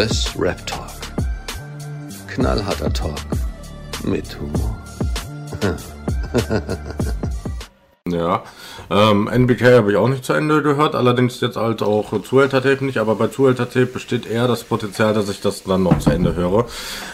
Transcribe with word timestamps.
Wes 0.00 0.32
Rap 0.34 0.66
Talk. 0.66 0.88
Knallharter 2.26 2.90
Talk 2.90 3.18
mit 4.02 4.34
Humor. 4.40 4.78
Ja, 8.08 8.42
ähm, 8.90 9.28
NBK 9.28 9.76
habe 9.76 9.92
ich 9.92 9.96
auch 9.98 10.08
nicht 10.08 10.24
zu 10.24 10.32
Ende 10.32 10.62
gehört, 10.62 10.94
allerdings 10.96 11.40
jetzt 11.42 11.56
halt 11.56 11.82
auch 11.82 12.22
Zuhälter 12.22 12.62
Tape 12.62 12.84
nicht, 12.84 12.98
aber 12.98 13.14
bei 13.14 13.28
Zuhälter 13.28 13.68
Tape 13.68 13.86
besteht 13.86 14.26
eher 14.26 14.48
das 14.48 14.64
Potenzial, 14.64 15.14
dass 15.14 15.28
ich 15.28 15.42
das 15.42 15.62
dann 15.64 15.84
noch 15.84 15.98
zu 16.00 16.10
Ende 16.10 16.34
höre. 16.34 16.64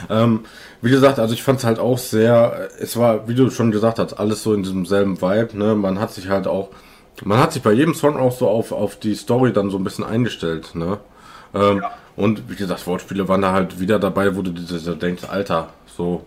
Ähm, 0.09 0.45
wie 0.81 0.91
gesagt, 0.91 1.19
also 1.19 1.35
ich 1.35 1.43
fand 1.43 1.59
es 1.59 1.65
halt 1.67 1.81
auch 1.81 1.99
sehr, 1.99 2.71
es 2.81 2.97
war, 2.97 3.29
wie 3.29 3.35
du 3.35 3.51
schon 3.51 3.73
gesagt 3.73 3.99
hast, 3.99 4.15
alles 4.15 4.43
so 4.43 4.55
in 4.55 4.63
diesem 4.63 4.87
selben 4.87 5.21
Vibe, 5.21 5.59
ne, 5.59 5.75
man 5.75 6.01
hat 6.01 6.15
sich 6.15 6.29
halt 6.29 6.47
auch, 6.47 6.71
man 7.25 7.41
hat 7.41 7.53
sich 7.53 7.63
bei 7.63 7.73
jedem 7.73 7.95
Song 7.95 8.17
auch 8.17 8.33
so 8.33 8.49
auf, 8.49 8.71
auf 8.73 8.97
die 8.97 9.17
Story 9.17 9.53
dann 9.53 9.71
so 9.71 9.77
ein 9.77 9.85
bisschen 9.85 10.05
eingestellt, 10.05 10.77
ne. 10.77 10.99
Ähm, 11.53 11.79
ja. 11.83 11.91
Und 12.17 12.49
wie 12.51 12.57
gesagt, 12.57 12.87
Wortspiele 12.87 13.29
waren 13.29 13.43
da 13.43 13.53
halt 13.53 13.79
wieder 13.79 13.99
dabei, 13.99 14.35
wo 14.37 14.43
du 14.43 14.51
dir 14.51 14.95
denkst, 14.95 15.25
Alter, 15.29 15.69
so, 15.87 16.25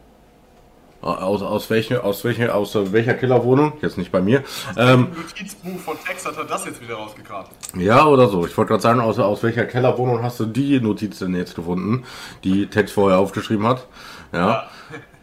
aus, 1.01 1.41
aus, 1.41 1.69
welche, 1.69 2.03
aus, 2.03 2.23
welche, 2.25 2.53
aus 2.53 2.75
welcher 2.75 3.13
Killerwohnung? 3.13 3.73
Jetzt 3.81 3.97
nicht 3.97 4.11
bei 4.11 4.21
mir. 4.21 4.43
Ähm, 4.75 5.07
Notizbuch 5.15 5.79
von 5.79 5.97
Text 6.05 6.25
hat 6.27 6.37
er 6.37 6.43
das 6.43 6.65
jetzt 6.65 6.81
wieder 6.81 6.95
rausgekramt. 6.95 7.47
Ja, 7.77 8.05
oder 8.05 8.27
so. 8.27 8.45
Ich 8.45 8.57
wollte 8.57 8.69
gerade 8.69 8.83
sagen, 8.83 8.99
aus, 8.99 9.17
aus 9.17 9.41
welcher 9.41 9.65
Kellerwohnung 9.65 10.21
hast 10.21 10.41
du 10.41 10.45
die 10.45 10.81
Notiz 10.81 11.19
denn 11.19 11.35
jetzt 11.35 11.55
gefunden, 11.55 12.03
die 12.43 12.67
Text 12.67 12.93
vorher 12.93 13.17
aufgeschrieben 13.17 13.65
hat? 13.65 13.87
Ja. 14.33 14.67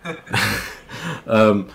ja. 0.05 0.17
ähm, 1.51 1.67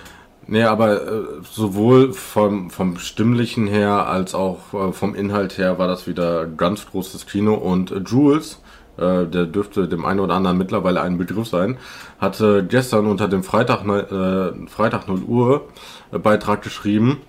nee, 0.48 0.64
aber 0.64 1.02
äh, 1.03 1.23
sowohl 1.44 2.14
vom, 2.14 2.72
vom 2.72 2.98
Stimmlichen 2.98 3.67
her 3.67 4.08
als 4.08 4.33
auch 4.33 4.73
äh, 4.73 4.94
vom 4.94 5.14
Inhalt 5.14 5.59
her 5.59 5.78
war 5.78 5.88
das 5.88 6.08
wieder 6.08 6.48
ganz 6.48 6.88
großes 6.88 7.28
Kino 7.28 7.53
und 7.53 7.92
äh, 7.92 8.00
Jules 8.00 8.61
der 8.97 9.45
dürfte 9.45 9.88
dem 9.88 10.06
einen 10.06 10.20
oder 10.20 10.36
anderen 10.36 10.58
mittlerweile 10.58 11.02
ein 11.02 11.17
Begriff 11.17 11.47
sein, 11.47 11.78
hatte 12.20 12.66
gestern 12.67 13.06
unter 13.08 13.28
dem 13.28 13.44
Freitag, 13.44 13.86
äh, 13.86 14.67
Freitag 14.67 15.08
0 15.08 15.22
Uhr 15.23 15.67
äh, 16.11 16.20
Beitrag 16.20 16.61
geschrieben, 16.61 17.22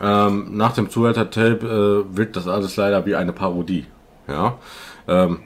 ähm, 0.00 0.56
nach 0.56 0.72
dem 0.72 0.90
Zuhälter-Tape 0.90 2.06
äh, 2.10 2.16
wirkt 2.16 2.36
das 2.36 2.48
alles 2.48 2.76
leider 2.76 3.04
wie 3.06 3.14
eine 3.14 3.32
Parodie. 3.32 3.86
Ja. 4.26 4.58
Ähm, 5.06 5.40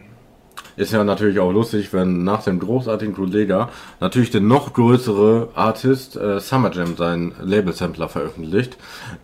ist 0.76 0.92
ja 0.92 1.02
natürlich 1.04 1.38
auch 1.40 1.52
lustig, 1.52 1.92
wenn 1.94 2.22
nach 2.22 2.44
dem 2.44 2.58
großartigen 2.58 3.14
Kollega 3.14 3.70
natürlich 3.98 4.30
der 4.30 4.42
noch 4.42 4.74
größere 4.74 5.48
Artist 5.54 6.16
äh, 6.16 6.38
Summer 6.38 6.70
Jam 6.70 6.96
seinen 6.96 7.34
Label-Sampler 7.40 8.10
veröffentlicht. 8.10 8.76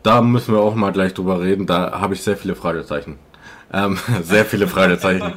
Da 0.03 0.23
müssen 0.23 0.55
wir 0.55 0.63
auch 0.63 0.75
mal 0.75 0.93
gleich 0.93 1.13
drüber 1.13 1.43
reden. 1.43 1.67
Da 1.67 2.01
habe 2.01 2.15
ich 2.15 2.23
sehr 2.23 2.39
viele 2.39 2.55
Fragezeichen. 2.55 3.19
Ähm, 3.73 3.99
sehr 4.23 4.47
viele 4.47 4.67
Fragezeichen. 4.67 5.35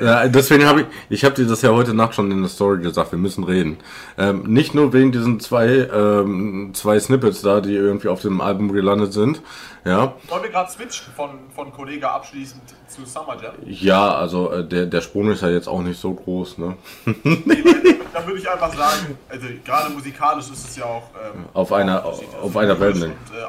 Ja, 0.00 0.28
deswegen 0.28 0.64
habe 0.66 0.82
ich, 0.82 0.86
ich 1.08 1.24
habe 1.24 1.34
dir 1.34 1.46
das 1.46 1.62
ja 1.62 1.70
heute 1.70 1.94
Nacht 1.94 2.14
schon 2.14 2.30
in 2.30 2.40
der 2.40 2.48
Story 2.48 2.80
gesagt, 2.82 3.12
wir 3.12 3.18
müssen 3.18 3.44
reden. 3.44 3.78
Ähm, 4.18 4.42
nicht 4.44 4.74
nur 4.74 4.92
wegen 4.92 5.12
diesen 5.12 5.40
zwei, 5.40 5.66
ähm, 5.92 6.72
zwei 6.74 6.98
Snippets 6.98 7.42
da, 7.42 7.60
die 7.60 7.74
irgendwie 7.74 8.08
auf 8.08 8.22
dem 8.22 8.40
Album 8.40 8.72
gelandet 8.72 9.12
sind. 9.12 9.42
Ja. 9.84 10.14
Wollen 10.28 10.42
wir 10.42 10.50
gerade 10.50 10.70
switchen 10.70 11.12
von, 11.14 11.30
von 11.54 11.72
Kollege 11.72 12.10
abschließend 12.10 12.62
zu 12.88 13.04
Summer 13.04 13.36
Jam? 13.40 13.54
Ja, 13.64 14.14
also 14.14 14.50
äh, 14.50 14.66
der, 14.66 14.86
der 14.86 15.00
Sprung 15.00 15.30
ist 15.30 15.42
ja 15.42 15.48
jetzt 15.48 15.68
auch 15.68 15.82
nicht 15.82 16.00
so 16.00 16.14
groß, 16.14 16.58
ne? 16.58 16.76
da 17.04 18.26
würde 18.26 18.38
ich 18.38 18.50
einfach 18.50 18.74
sagen, 18.74 19.18
also 19.28 19.46
gerade 19.64 19.92
musikalisch 19.92 20.46
ist 20.50 20.68
es 20.68 20.76
ja 20.76 20.84
auch 20.86 21.08
ähm, 21.14 21.44
auf 21.52 21.72
einer, 21.72 22.04
auf, 22.04 22.22
auf 22.42 22.56
einer 22.56 22.78
Wellenlänge. 22.80 23.14
Äh, 23.32 23.44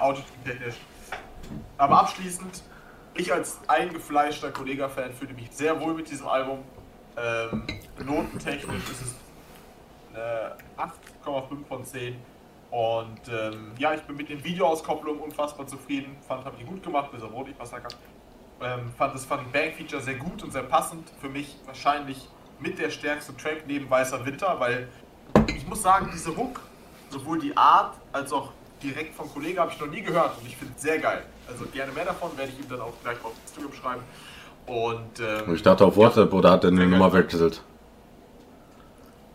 Aber 1.78 2.02
abschließend 2.02 2.62
ich 3.18 3.34
als 3.34 3.60
eingefleischter 3.68 4.52
Kollega-Fan 4.52 5.14
fühle 5.14 5.34
mich 5.34 5.50
sehr 5.52 5.80
wohl 5.80 5.94
mit 5.94 6.10
diesem 6.10 6.28
Album. 6.28 6.60
Ähm, 7.18 7.64
notentechnisch 8.06 8.84
ist 8.92 9.02
es 9.02 9.16
eine 10.14 10.56
8,5 10.78 11.66
von 11.68 11.84
10. 11.84 12.16
Und 12.70 13.22
ähm, 13.30 13.72
ja, 13.78 13.94
ich 13.94 14.02
bin 14.02 14.18
mit 14.18 14.30
den 14.30 14.44
Videoauskopplungen 14.44 15.22
unfassbar 15.22 15.68
zufrieden. 15.68 16.18
Fand, 16.28 16.46
habe 16.46 16.58
ich 16.60 16.66
gut 16.66 16.84
gemacht, 16.84 17.12
bis 17.12 17.24
auf 17.24 17.34
Rot 17.34 17.48
ich 17.48 17.56
was 17.58 17.72
da. 17.72 17.78
Ähm, 18.62 18.92
fand 18.98 19.16
das 19.16 19.26
Funny 19.26 19.44
Bang 19.52 19.72
Feature 19.74 20.02
sehr 20.02 20.16
gut 20.16 20.44
und 20.44 20.52
sehr 20.52 20.64
passend. 20.64 21.10
Für 21.22 21.30
mich 21.30 21.58
wahrscheinlich 21.66 22.28
mit 22.60 22.78
der 22.80 22.90
stärkste 22.90 23.36
Track 23.38 23.64
neben 23.68 23.90
Weißer 23.90 24.26
Winter, 24.26 24.60
weil 24.60 24.90
ich 25.48 25.68
muss 25.68 25.82
sagen, 25.82 26.10
diese 26.14 26.36
Hook, 26.36 26.62
sowohl 27.10 27.40
die 27.40 27.56
Art 27.56 27.96
als 28.12 28.34
auch 28.34 28.52
direkt 28.84 29.16
vom 29.16 29.32
Kollegen 29.32 29.60
habe 29.60 29.72
ich 29.72 29.80
noch 29.80 29.88
nie 29.88 30.02
gehört 30.02 30.38
und 30.40 30.48
ich 30.48 30.58
finde 30.58 30.74
es 30.76 30.82
sehr 30.82 31.00
geil. 31.00 31.24
Also 31.48 31.66
gerne 31.72 31.92
mehr 31.92 32.06
davon, 32.06 32.32
werde 32.38 32.52
ich 32.52 32.60
ihm 32.60 32.70
dann 32.70 32.82
auch 32.82 32.94
gleich 33.04 33.18
auf 33.24 33.34
Instagram 33.46 33.74
schreiben. 33.74 34.04
Und, 34.66 35.20
ähm, 35.20 35.56
ich 35.56 35.64
dachte 35.64 35.86
auf 35.86 35.96
WhatsApp 35.96 36.34
oder 36.34 36.52
hat 36.52 36.64
er 36.64 36.72
eine 36.72 36.86
Nummer 36.86 37.12
weggesetzt? 37.14 37.62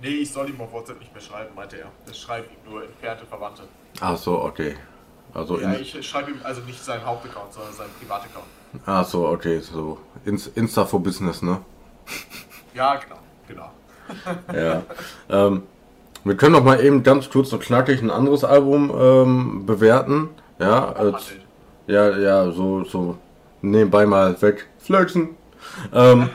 Nee, 0.01 0.09
ich 0.09 0.33
soll 0.33 0.51
ihm 0.51 0.61
auf 0.61 0.73
WhatsApp 0.73 0.99
nicht 0.99 1.13
mehr 1.13 1.23
schreiben, 1.23 1.55
meinte 1.55 1.79
er. 1.79 1.87
Das 2.07 2.19
schreibt 2.19 2.51
ihm 2.51 2.71
nur 2.71 2.85
entfernte 2.85 3.25
Verwandte. 3.25 3.63
Ach 4.01 4.17
so, 4.17 4.43
okay. 4.43 4.77
Also 5.33 5.59
ja, 5.59 5.73
ich 5.75 6.07
schreibe 6.07 6.33
ihm 6.33 6.41
also 6.43 6.61
nicht 6.63 6.83
seinen 6.83 7.07
Hauptaccount, 7.07 7.53
sondern 7.53 7.73
seinen 7.73 7.93
Privataccount. 7.99 8.45
Ach 8.85 9.07
so, 9.07 9.29
okay, 9.29 9.61
so 9.61 9.99
Insta 10.25 10.85
for 10.85 11.03
Business, 11.03 11.43
ne? 11.43 11.61
Ja, 12.75 12.97
genau, 12.97 13.19
genau. 13.47 13.71
ja. 14.55 14.83
Ähm, 15.29 15.63
wir 16.25 16.37
können 16.39 16.53
noch 16.53 16.65
mal 16.65 16.83
eben 16.83 17.03
ganz 17.03 17.29
kurz 17.29 17.53
und 17.53 17.63
knackig 17.63 18.01
ein 18.01 18.11
anderes 18.11 18.45
Album 18.45 18.91
ähm, 18.99 19.67
bewerten. 19.67 20.31
Ja, 20.59 20.93
äh, 20.93 21.13
ja, 21.87 22.17
ja, 22.17 22.51
so, 22.51 22.85
so 22.85 23.19
nebenbei 23.61 24.07
mal 24.07 24.41
weg. 24.41 24.69
Flexen. 24.79 25.31
Ähm, 25.93 26.31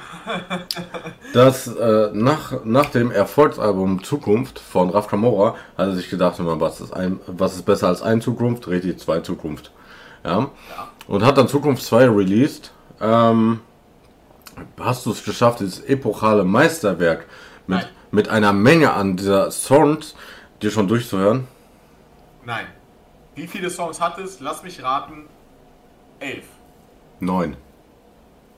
das 1.33 1.67
äh, 1.67 2.09
nach, 2.13 2.63
nach 2.63 2.87
dem 2.87 3.11
Erfolgsalbum 3.11 4.03
Zukunft 4.03 4.59
von 4.59 4.89
Raf 4.89 5.07
Kamora 5.07 5.55
hat 5.77 5.87
er 5.87 5.95
sich 5.95 6.09
gedacht, 6.09 6.35
was 6.39 6.81
ist, 6.81 6.93
ein, 6.93 7.19
was 7.27 7.55
ist 7.55 7.65
besser 7.65 7.87
als 7.87 8.01
ein 8.01 8.21
Zukunft? 8.21 8.67
Richtig, 8.67 8.99
zwei 8.99 9.19
Zukunft. 9.19 9.71
Ja. 10.23 10.39
ja. 10.39 10.49
Und 11.07 11.23
hat 11.23 11.37
dann 11.37 11.47
Zukunft 11.47 11.83
2 11.83 12.09
released. 12.09 12.71
Ähm, 12.99 13.61
hast 14.79 15.05
du 15.05 15.11
es 15.11 15.23
geschafft, 15.23 15.59
dieses 15.59 15.79
epochale 15.81 16.43
Meisterwerk 16.43 17.25
mit, 17.67 17.87
mit 18.11 18.29
einer 18.29 18.53
Menge 18.53 18.93
an 18.93 19.15
dieser 19.15 19.51
Songs 19.51 20.15
dir 20.61 20.71
schon 20.71 20.87
durchzuhören? 20.87 21.47
Nein. 22.43 22.65
Wie 23.35 23.47
viele 23.47 23.69
Songs 23.69 24.01
hat 24.01 24.17
es? 24.17 24.39
Lass 24.39 24.63
mich 24.63 24.81
raten. 24.81 25.25
Elf. 26.19 26.45
Neun. 27.19 27.55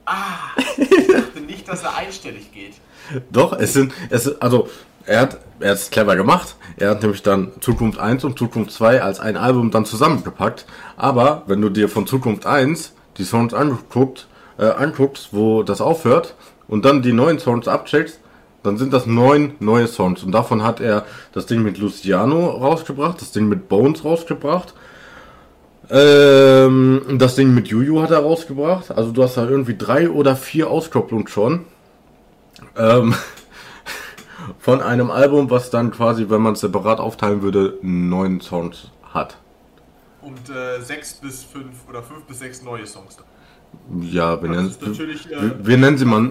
Ah, 0.06 0.56
ich 0.78 1.08
dachte 1.08 1.42
nicht, 1.42 1.68
dass 1.68 1.84
er 1.84 1.96
einstellig 1.96 2.52
geht. 2.52 2.74
Doch, 3.32 3.54
es 3.54 3.74
sind, 3.74 3.94
es, 4.10 4.42
also, 4.42 4.70
er 5.06 5.22
hat, 5.22 5.40
er 5.60 5.74
ist 5.74 5.92
clever 5.92 6.16
gemacht. 6.16 6.56
Er 6.78 6.92
hat 6.92 7.02
nämlich 7.02 7.24
dann 7.24 7.52
Zukunft 7.62 8.00
1 8.00 8.24
und 8.24 8.38
Zukunft 8.38 8.72
2 8.72 9.02
als 9.02 9.20
ein 9.20 9.38
Album 9.38 9.72
dann 9.72 9.86
zusammengepackt. 9.86 10.66
Aber 10.98 11.44
wenn 11.48 11.62
du 11.62 11.70
dir 11.70 11.90
von 11.90 12.08
Zukunft 12.08 12.46
1 12.46 12.94
die 13.18 13.24
Songs 13.24 13.54
anguckst, 13.54 14.28
äh, 14.58 14.66
anguckst, 14.66 15.30
wo 15.32 15.64
das 15.64 15.82
aufhört 15.82 16.36
und 16.68 16.86
dann 16.86 17.02
die 17.02 17.14
neuen 17.14 17.40
Songs 17.40 17.68
abcheckst, 17.68 18.20
dann 18.64 18.78
sind 18.78 18.94
das 18.94 19.06
neun 19.06 19.54
neue 19.60 19.88
Songs. 19.88 20.24
Und 20.24 20.32
davon 20.32 20.64
hat 20.64 20.80
er 20.80 21.06
das 21.34 21.46
Ding 21.46 21.64
mit 21.64 21.78
Luciano 21.78 22.50
rausgebracht, 22.50 23.22
das 23.22 23.32
Ding 23.32 23.48
mit 23.48 23.70
Bones 23.70 24.04
rausgebracht 24.04 24.74
ähm, 25.90 27.18
das 27.18 27.36
Ding 27.36 27.54
mit 27.54 27.68
Juju 27.68 28.02
hat 28.02 28.12
er 28.12 28.20
rausgebracht. 28.20 28.92
Also 28.92 29.12
du 29.12 29.24
hast 29.24 29.38
da 29.38 29.48
irgendwie 29.48 29.76
drei 29.76 30.10
oder 30.10 30.36
vier 30.36 30.70
Auskopplungen 30.70 31.28
schon. 31.28 31.66
Ähm, 32.78 33.16
von 34.60 34.82
einem 34.82 35.10
Album, 35.10 35.50
was 35.50 35.70
dann 35.70 35.92
quasi, 35.92 36.30
wenn 36.30 36.42
man 36.42 36.54
es 36.54 36.60
separat 36.60 37.00
aufteilen 37.00 37.42
würde, 37.42 37.78
neun 37.82 38.42
Songs 38.42 38.92
hat. 39.14 39.38
Und 40.22 40.50
äh, 40.50 40.82
sechs 40.82 41.14
bis 41.14 41.44
fünf 41.44 41.88
oder 41.88 42.04
fünf 42.04 42.24
bis 42.26 42.40
sechs 42.40 42.62
neue 42.62 42.86
Songs. 42.86 43.18
Ja, 44.02 44.42
wir 44.42 44.50
nennen, 44.50 44.76
wir, 44.80 45.38
äh, 45.38 45.52
wir, 45.62 45.78
nennen 45.78 45.98
sie 45.98 46.06
mal. 46.06 46.30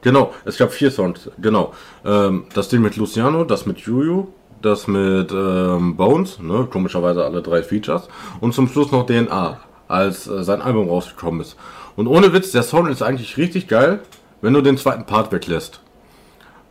Genau, 0.00 0.34
es 0.44 0.58
gab 0.58 0.72
vier 0.72 0.90
Songs, 0.90 1.30
genau. 1.38 1.72
Ähm, 2.04 2.46
das 2.54 2.68
Ding 2.68 2.82
mit 2.82 2.96
Luciano, 2.96 3.44
das 3.44 3.66
mit 3.66 3.78
Juju, 3.78 4.28
das 4.62 4.86
mit 4.86 5.32
ähm, 5.32 5.96
Bones, 5.96 6.38
ne, 6.40 6.66
komischerweise 6.70 7.24
alle 7.24 7.42
drei 7.42 7.62
Features, 7.62 8.08
und 8.40 8.54
zum 8.54 8.68
Schluss 8.68 8.92
noch 8.92 9.06
DNA, 9.06 9.60
als 9.88 10.26
äh, 10.26 10.42
sein 10.44 10.62
Album 10.62 10.88
rausgekommen 10.88 11.40
ist. 11.40 11.56
Und 11.96 12.06
ohne 12.06 12.32
Witz, 12.32 12.52
der 12.52 12.62
Sound 12.62 12.90
ist 12.90 13.02
eigentlich 13.02 13.36
richtig 13.36 13.68
geil, 13.68 14.00
wenn 14.40 14.54
du 14.54 14.60
den 14.60 14.78
zweiten 14.78 15.04
Part 15.04 15.32
weglässt. 15.32 15.80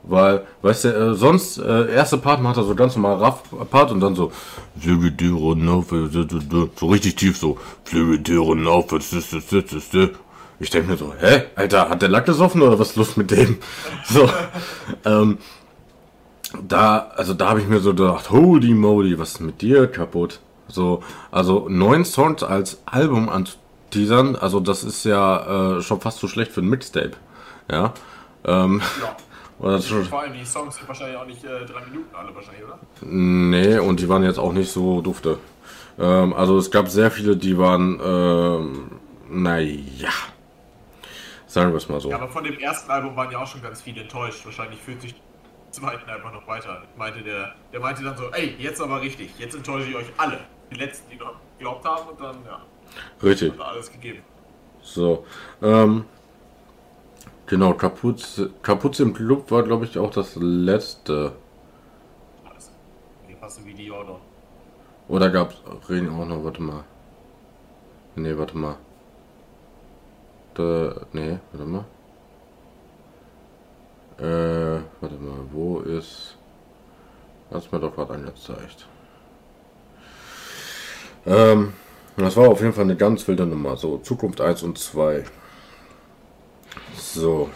Weil, 0.03 0.45
weißt 0.61 0.85
du, 0.85 0.89
äh, 0.89 1.15
sonst, 1.15 1.57
äh, 1.57 1.91
erste 1.93 2.17
Part 2.17 2.41
macht 2.41 2.57
er 2.57 2.63
so 2.63 2.75
ganz 2.75 2.95
normal 2.95 3.17
Raff-Part 3.17 3.91
und 3.91 3.99
dann 3.99 4.15
so, 4.15 4.31
so 6.75 6.87
richtig 6.87 7.15
tief 7.15 7.37
so, 7.37 7.57
ich 10.59 10.69
denke 10.69 10.89
mir 10.89 10.97
so, 10.97 11.13
hä, 11.19 11.43
Alter, 11.55 11.89
hat 11.89 12.01
der 12.01 12.09
Lack 12.09 12.25
gesoffen 12.25 12.61
oder 12.61 12.79
was 12.79 12.91
ist 12.91 12.95
los 12.95 13.17
mit 13.17 13.31
dem? 13.31 13.57
So, 14.09 14.29
ähm, 15.05 15.39
da, 16.67 17.11
also 17.15 17.33
da 17.33 17.49
habe 17.49 17.61
ich 17.61 17.67
mir 17.67 17.79
so 17.79 17.93
gedacht, 17.93 18.29
holy 18.29 18.73
moly, 18.73 19.17
was 19.19 19.33
ist 19.33 19.39
mit 19.41 19.61
dir 19.61 19.87
kaputt? 19.87 20.39
So, 20.67 21.03
also 21.31 21.67
neun 21.69 22.05
Songs 22.05 22.43
als 22.43 22.81
Album 22.85 23.29
an, 23.29 23.47
teasern. 23.89 24.35
Also 24.35 24.59
das 24.59 24.83
ist 24.83 25.03
ja 25.05 25.77
äh, 25.77 25.81
schon 25.81 26.01
fast 26.01 26.19
so 26.19 26.27
schlecht 26.27 26.51
für 26.51 26.61
ein 26.61 26.69
Mixtape. 26.69 27.11
Ja. 27.71 27.93
Ähm, 28.45 28.81
Ja. 29.01 29.15
oder 29.59 29.81
schon, 29.81 30.05
Vor 30.05 30.21
allem 30.21 30.33
die 30.33 30.45
Songs 30.45 30.75
sind 30.75 30.87
wahrscheinlich 30.87 31.17
auch 31.17 31.25
nicht 31.25 31.43
äh, 31.43 31.65
drei 31.65 31.81
Minuten 31.85 32.13
alle 32.15 32.33
wahrscheinlich, 32.35 32.63
oder? 32.63 32.79
nee, 33.01 33.79
und 33.79 33.99
die 33.99 34.07
waren 34.09 34.23
jetzt 34.23 34.39
auch 34.39 34.53
nicht 34.53 34.71
so 34.71 35.01
dufte. 35.01 35.39
Ähm, 35.99 36.33
also 36.33 36.57
es 36.57 36.69
gab 36.69 36.89
sehr 36.89 37.11
viele, 37.11 37.35
die 37.37 37.57
waren, 37.57 37.99
ähm, 38.03 38.91
naja. 39.29 40.09
Sagen 41.47 41.71
wir 41.71 41.77
es 41.77 41.89
mal 41.89 41.99
so. 41.99 42.09
Ja, 42.09 42.17
aber 42.17 42.27
von 42.27 42.43
dem 42.43 42.59
ersten 42.59 42.91
Album 42.91 43.15
waren 43.15 43.31
ja 43.31 43.39
auch 43.39 43.47
schon 43.47 43.61
ganz 43.61 43.81
viele 43.81 44.01
enttäuscht. 44.01 44.45
Wahrscheinlich 44.45 44.79
fühlt 44.81 45.01
sich 45.01 45.15
zweiten 45.71 46.09
einfach 46.09 46.31
noch 46.31 46.47
weiter. 46.47 46.83
Meinte 46.97 47.21
der, 47.21 47.55
der 47.71 47.79
meinte 47.79 48.03
dann 48.03 48.17
so, 48.17 48.29
ey, 48.31 48.55
jetzt 48.59 48.81
aber 48.81 49.01
richtig, 49.01 49.37
jetzt 49.37 49.55
enttäusche 49.55 49.89
ich 49.89 49.95
euch 49.95 50.07
alle. 50.17 50.39
Die 50.71 50.75
letzten, 50.75 51.09
die 51.09 51.17
noch 51.17 51.35
geglaubt 51.57 51.85
haben 51.85 52.09
und 52.09 52.19
dann, 52.19 52.37
ja, 52.45 52.61
Richtig. 53.23 53.53
hat 53.53 53.61
alles 53.61 53.91
gegeben. 53.91 54.21
So. 54.81 55.25
Ähm, 55.61 56.05
genau, 57.45 57.73
Kapuze, 57.73 58.51
Kapuze 58.61 59.03
im 59.03 59.13
Club 59.13 59.49
war, 59.51 59.63
glaube 59.63 59.85
ich, 59.85 59.97
auch 59.97 60.11
das 60.11 60.35
letzte. 60.35 61.33
Alles. 62.49 62.71
Die 63.27 63.33
passen 63.33 63.65
wie 63.65 63.73
die 63.73 63.91
Order. 63.91 64.19
Oder 65.07 65.29
gab 65.29 65.51
es 65.51 65.89
Reden 65.89 66.09
auch 66.09 66.25
noch? 66.25 66.43
Warte 66.43 66.61
mal. 66.61 66.83
Nee, 68.15 68.37
warte 68.37 68.57
mal. 68.57 68.77
Da, 70.53 70.95
nee, 71.13 71.39
warte 71.51 71.65
mal. 71.65 71.85
Äh, 74.19 74.81
warte 75.01 75.15
mal, 75.19 75.39
wo 75.51 75.79
ist. 75.79 76.35
Hast 77.51 77.71
mir 77.71 77.79
doch 77.79 77.95
gerade 77.95 78.13
angezeigt. 78.13 78.87
Ähm, 81.25 81.73
das 82.17 82.35
war 82.35 82.49
auf 82.49 82.61
jeden 82.61 82.73
Fall 82.73 82.85
eine 82.85 82.95
ganz 82.95 83.27
wilde 83.27 83.45
Nummer. 83.45 83.77
So, 83.77 83.99
Zukunft 83.99 84.41
1 84.41 84.63
und 84.63 84.77
2. 84.77 85.23
So. 86.95 87.49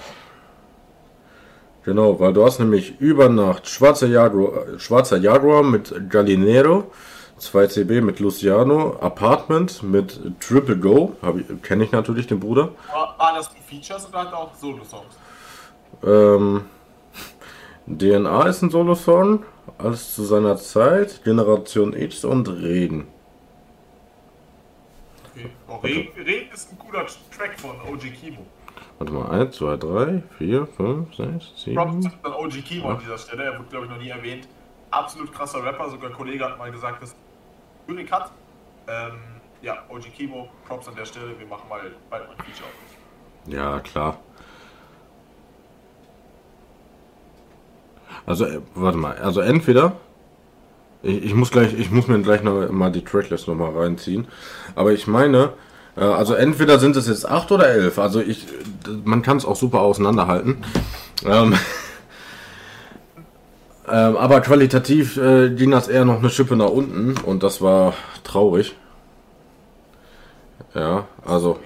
Genau, 1.83 2.19
weil 2.19 2.31
du 2.31 2.45
hast 2.45 2.59
nämlich 2.59 2.99
über 2.99 3.27
Nacht 3.27 3.67
Schwarzer 3.67 4.07
Jaguar, 4.07 4.67
äh, 4.67 4.79
Schwarzer 4.79 5.17
Jaguar 5.17 5.63
mit 5.63 6.09
Gallinero, 6.09 6.91
2 7.39 7.67
CB 7.67 8.01
mit 8.01 8.19
Luciano, 8.19 8.97
Apartment 9.01 9.81
mit 9.81 10.39
Triple 10.39 10.77
Go, 10.77 11.15
kenne 11.63 11.85
ich 11.85 11.91
natürlich 11.91 12.27
den 12.27 12.39
Bruder. 12.39 12.69
War, 12.93 13.15
waren 13.17 13.35
das 13.35 13.49
die 13.49 13.61
Features 13.61 14.07
oder 14.09 14.19
hat 14.19 14.33
auch 14.33 14.53
Solo-Songs? 14.53 15.15
Ähm, 16.03 16.65
DNA 17.87 18.43
ist 18.47 18.61
ein 18.61 18.69
Solo-Song, 18.69 19.43
alles 19.77 20.15
zu 20.15 20.23
seiner 20.23 20.57
Zeit, 20.57 21.23
Generation 21.23 21.93
X 21.93 22.23
und 22.25 22.47
Regen. 22.49 23.07
Okay. 25.33 25.49
Oh, 25.67 25.75
Regen, 25.77 26.13
Regen 26.21 26.51
ist 26.53 26.71
ein 26.71 26.79
cooler 26.79 27.05
Track 27.05 27.59
von 27.59 27.71
OG 27.87 28.01
Kimo. 28.19 28.45
Warte 28.99 29.13
mal, 29.13 29.31
1, 29.31 29.55
2, 29.55 29.77
3, 29.77 30.23
4, 30.37 30.67
5, 30.67 31.15
6, 31.15 31.27
Props 31.27 31.63
7. 31.63 31.79
an 32.23 32.33
OG 32.33 32.51
Kimo 32.63 32.89
an 32.89 32.99
dieser 32.99 33.17
Stelle. 33.17 33.43
Er 33.45 33.57
wurde, 33.57 33.69
glaube 33.69 33.85
ich, 33.85 33.91
noch 33.91 33.97
nie 33.97 34.09
erwähnt. 34.09 34.47
Absolut 34.91 35.33
krasser 35.33 35.63
Rapper. 35.63 35.89
Sogar 35.89 36.09
ein 36.09 36.15
Kollege 36.15 36.45
hat 36.45 36.57
mal 36.59 36.71
gesagt, 36.71 37.01
dass 37.01 37.15
Lyrik 37.87 38.11
hat. 38.11 38.31
Ähm, 38.87 39.13
ja, 39.61 39.83
OG 39.89 40.03
Kimo, 40.15 40.49
Props 40.67 40.87
an 40.87 40.95
der 40.95 41.05
Stelle. 41.05 41.37
Wir 41.39 41.47
machen 41.47 41.67
mal 41.69 41.79
bald 42.09 42.27
mal 42.27 42.35
ein 42.35 42.43
Feature 42.43 42.67
auf. 42.67 43.47
Ja, 43.47 43.79
klar. 43.79 44.19
Also, 48.25 48.45
äh, 48.45 48.59
warte 48.75 48.97
mal, 48.97 49.17
also 49.17 49.41
entweder. 49.41 49.93
Ich, 51.03 51.25
ich 51.25 51.33
muss 51.33 51.51
gleich, 51.51 51.73
ich 51.73 51.91
muss 51.91 52.07
mir 52.07 52.21
gleich 52.21 52.43
noch 52.43 52.71
mal 52.71 52.91
die 52.91 53.03
Tracklist 53.03 53.47
noch 53.47 53.55
mal 53.55 53.71
reinziehen. 53.71 54.27
Aber 54.75 54.93
ich 54.93 55.07
meine, 55.07 55.53
äh, 55.97 56.01
also 56.01 56.33
entweder 56.33 56.79
sind 56.79 56.95
es 56.95 57.07
jetzt 57.07 57.27
acht 57.27 57.51
oder 57.51 57.69
elf. 57.69 57.99
Also 57.99 58.21
ich, 58.21 58.45
man 59.03 59.21
kann 59.21 59.37
es 59.37 59.45
auch 59.45 59.55
super 59.55 59.81
auseinanderhalten. 59.81 60.63
Ähm, 61.25 61.53
ähm, 63.89 64.17
aber 64.17 64.41
qualitativ 64.41 65.17
äh, 65.17 65.49
ging 65.49 65.71
das 65.71 65.87
eher 65.87 66.05
noch 66.05 66.19
eine 66.19 66.29
Schippe 66.29 66.55
nach 66.55 66.69
unten 66.69 67.15
und 67.25 67.43
das 67.43 67.61
war 67.61 67.93
traurig. 68.23 68.75
Ja, 70.73 71.05
also 71.25 71.59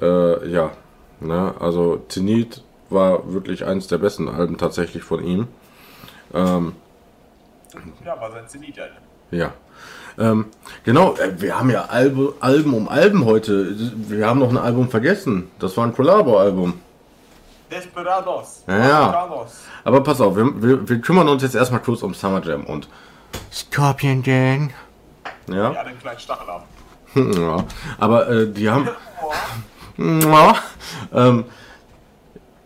äh, 0.00 0.50
ja, 0.50 0.72
ne, 1.20 1.54
also 1.60 2.02
Zenit 2.08 2.62
war 2.90 3.32
wirklich 3.32 3.64
eins 3.64 3.86
der 3.86 3.98
besten 3.98 4.28
Alben 4.28 4.58
tatsächlich 4.58 5.02
von 5.02 5.24
ihm. 5.24 5.48
Ähm, 6.32 6.74
Ja, 8.04 8.20
war 8.20 8.30
sein 8.30 8.46
Zenit, 8.48 8.76
ja. 8.76 8.84
ja. 9.30 9.52
Ähm, 10.16 10.46
genau, 10.84 11.14
äh, 11.16 11.40
wir 11.40 11.58
haben 11.58 11.70
ja 11.70 11.86
Albu, 11.86 12.34
Alben 12.40 12.72
um 12.74 12.88
Alben 12.88 13.24
heute. 13.24 13.74
Wir 14.08 14.26
haben 14.28 14.38
noch 14.38 14.50
ein 14.50 14.58
Album 14.58 14.88
vergessen. 14.88 15.50
Das 15.58 15.76
war 15.76 15.84
ein 15.84 15.92
Collabo-Album. 15.92 16.80
Desperados. 17.70 18.62
Ja. 18.68 19.08
Americanos. 19.08 19.62
Aber 19.82 20.02
pass 20.02 20.20
auf, 20.20 20.36
wir, 20.36 20.62
wir, 20.62 20.88
wir 20.88 21.00
kümmern 21.00 21.28
uns 21.28 21.42
jetzt 21.42 21.56
erstmal 21.56 21.80
kurz 21.80 22.02
um 22.02 22.14
Summer 22.14 22.44
Jam 22.44 22.64
und 22.64 22.88
Scorpion 23.52 24.22
Gang. 24.22 24.72
Ja, 25.48 25.72
Ja, 25.72 25.84
den 25.84 25.98
kleinen 25.98 26.18
Stachel 26.20 26.46
haben. 26.46 26.64
ja. 27.40 27.64
aber 27.98 28.28
äh, 28.28 28.46
die 28.50 28.68
haben. 28.70 28.88
Ja. 29.96 30.56
Ähm, 31.12 31.44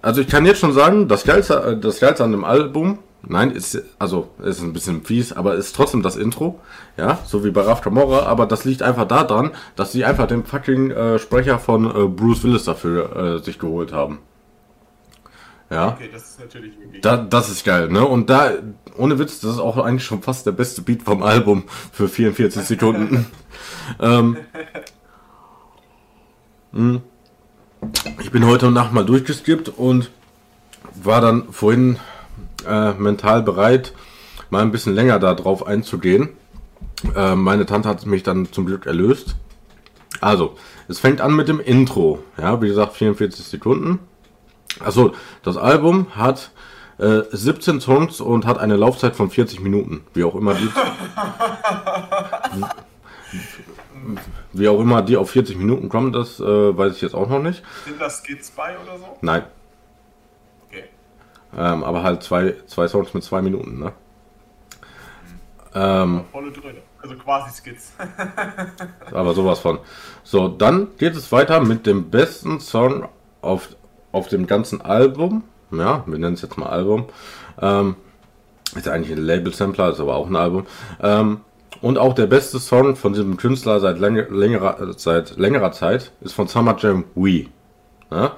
also 0.02 0.20
ich 0.20 0.28
kann 0.28 0.46
jetzt 0.46 0.60
schon 0.60 0.72
sagen, 0.72 1.08
das 1.08 1.24
Geilste, 1.24 1.54
äh, 1.54 1.76
das 1.78 2.00
Geilste 2.00 2.24
an 2.24 2.32
dem 2.32 2.44
Album, 2.44 2.98
nein, 3.22 3.50
ist, 3.50 3.82
also 3.98 4.30
ist 4.42 4.62
ein 4.62 4.72
bisschen 4.72 5.04
fies, 5.04 5.32
aber 5.32 5.54
ist 5.54 5.74
trotzdem 5.74 6.02
das 6.02 6.16
Intro, 6.16 6.60
ja, 6.96 7.18
so 7.24 7.44
wie 7.44 7.50
bei 7.50 7.62
Raf 7.62 7.80
Camorra, 7.80 8.26
aber 8.26 8.46
das 8.46 8.64
liegt 8.64 8.82
einfach 8.82 9.06
daran, 9.06 9.50
dass 9.76 9.92
sie 9.92 10.04
einfach 10.04 10.26
den 10.26 10.44
fucking 10.44 10.90
äh, 10.90 11.18
Sprecher 11.18 11.58
von 11.58 11.86
äh, 11.86 12.08
Bruce 12.08 12.44
Willis 12.44 12.64
dafür 12.64 13.16
äh, 13.16 13.44
sich 13.44 13.58
geholt 13.58 13.92
haben. 13.92 14.18
Ja. 15.70 15.88
Okay, 15.88 16.08
das 16.10 16.30
ist 16.30 16.40
natürlich 16.40 16.78
wirklich. 16.78 17.02
Da, 17.02 17.18
das 17.18 17.50
ist 17.50 17.64
geil, 17.64 17.90
ne? 17.90 18.06
Und 18.06 18.30
da, 18.30 18.52
ohne 18.96 19.18
Witz, 19.18 19.40
das 19.40 19.52
ist 19.52 19.58
auch 19.58 19.76
eigentlich 19.76 20.04
schon 20.04 20.22
fast 20.22 20.46
der 20.46 20.52
beste 20.52 20.80
Beat 20.80 21.02
vom 21.02 21.22
Album 21.22 21.64
für 21.92 22.08
44 22.08 22.62
Sekunden. 22.62 23.26
ähm, 24.00 24.38
mh. 26.72 27.00
Ich 28.28 28.32
bin 28.32 28.44
heute 28.44 28.70
Nacht 28.70 28.92
mal 28.92 29.06
durchgeskippt 29.06 29.70
und 29.70 30.10
war 31.02 31.22
dann 31.22 31.50
vorhin 31.50 31.96
äh, 32.68 32.92
mental 32.92 33.42
bereit, 33.42 33.94
mal 34.50 34.60
ein 34.60 34.70
bisschen 34.70 34.94
länger 34.94 35.18
darauf 35.18 35.66
einzugehen. 35.66 36.28
Äh, 37.16 37.36
meine 37.36 37.64
Tante 37.64 37.88
hat 37.88 38.04
mich 38.04 38.24
dann 38.24 38.52
zum 38.52 38.66
Glück 38.66 38.84
erlöst. 38.84 39.36
Also, 40.20 40.58
es 40.88 40.98
fängt 40.98 41.22
an 41.22 41.34
mit 41.34 41.48
dem 41.48 41.58
Intro. 41.58 42.22
Ja, 42.36 42.60
wie 42.60 42.68
gesagt, 42.68 42.96
44 42.96 43.46
Sekunden. 43.46 43.98
Also, 44.78 45.14
das 45.42 45.56
Album 45.56 46.08
hat 46.14 46.50
äh, 46.98 47.22
17 47.32 47.80
Songs 47.80 48.20
und 48.20 48.44
hat 48.44 48.58
eine 48.58 48.76
Laufzeit 48.76 49.16
von 49.16 49.30
40 49.30 49.60
Minuten. 49.60 50.02
Wie 50.12 50.24
auch 50.24 50.34
immer 50.34 50.52
die. 50.52 50.68
wie 54.58 54.68
auch 54.68 54.80
immer 54.80 55.02
die 55.02 55.16
auf 55.16 55.30
40 55.30 55.56
Minuten 55.56 55.88
kommen, 55.88 56.12
das 56.12 56.40
äh, 56.40 56.44
weiß 56.76 56.94
ich 56.94 57.02
jetzt 57.02 57.14
auch 57.14 57.28
noch 57.28 57.40
nicht. 57.40 57.62
Sind 57.84 58.00
da 58.00 58.08
Skits 58.10 58.50
bei 58.50 58.76
oder 58.78 58.98
so? 58.98 59.16
Nein. 59.20 59.44
Okay. 60.68 60.84
Ähm, 61.56 61.84
aber 61.84 62.02
halt 62.02 62.22
zwei, 62.22 62.54
zwei 62.66 62.88
Songs 62.88 63.14
mit 63.14 63.24
zwei 63.24 63.42
Minuten, 63.42 63.78
ne? 63.78 63.92
Ähm, 65.74 66.24
Volle 66.32 66.50
Dröhne. 66.50 66.78
Also 67.00 67.14
quasi 67.16 67.54
Skits. 67.54 67.92
aber 69.12 69.34
sowas 69.34 69.60
von. 69.60 69.78
So, 70.24 70.48
dann 70.48 70.88
geht 70.98 71.14
es 71.14 71.30
weiter 71.30 71.60
mit 71.60 71.86
dem 71.86 72.10
besten 72.10 72.60
Song 72.60 73.08
auf, 73.40 73.68
auf 74.12 74.28
dem 74.28 74.46
ganzen 74.46 74.80
Album. 74.80 75.44
Ja, 75.70 76.02
wir 76.06 76.18
nennen 76.18 76.34
es 76.34 76.42
jetzt 76.42 76.58
mal 76.58 76.70
Album. 76.70 77.06
Ähm, 77.60 77.96
ist 78.74 78.88
eigentlich 78.88 79.16
ein 79.16 79.24
Label-Sampler, 79.24 79.90
ist 79.90 80.00
aber 80.00 80.16
auch 80.16 80.26
ein 80.26 80.36
Album. 80.36 80.66
Ähm, 81.00 81.40
und 81.80 81.98
auch 81.98 82.14
der 82.14 82.26
beste 82.26 82.58
Song 82.58 82.96
von 82.96 83.12
diesem 83.12 83.36
Künstler 83.36 83.80
seit, 83.80 83.98
länger, 83.98 84.28
längerer, 84.30 84.92
seit 84.96 85.36
längerer 85.36 85.72
Zeit 85.72 86.12
ist 86.20 86.32
von 86.32 86.48
Summer 86.48 86.76
Jam 86.78 87.04
We. 87.14 87.46
Ja? 88.10 88.32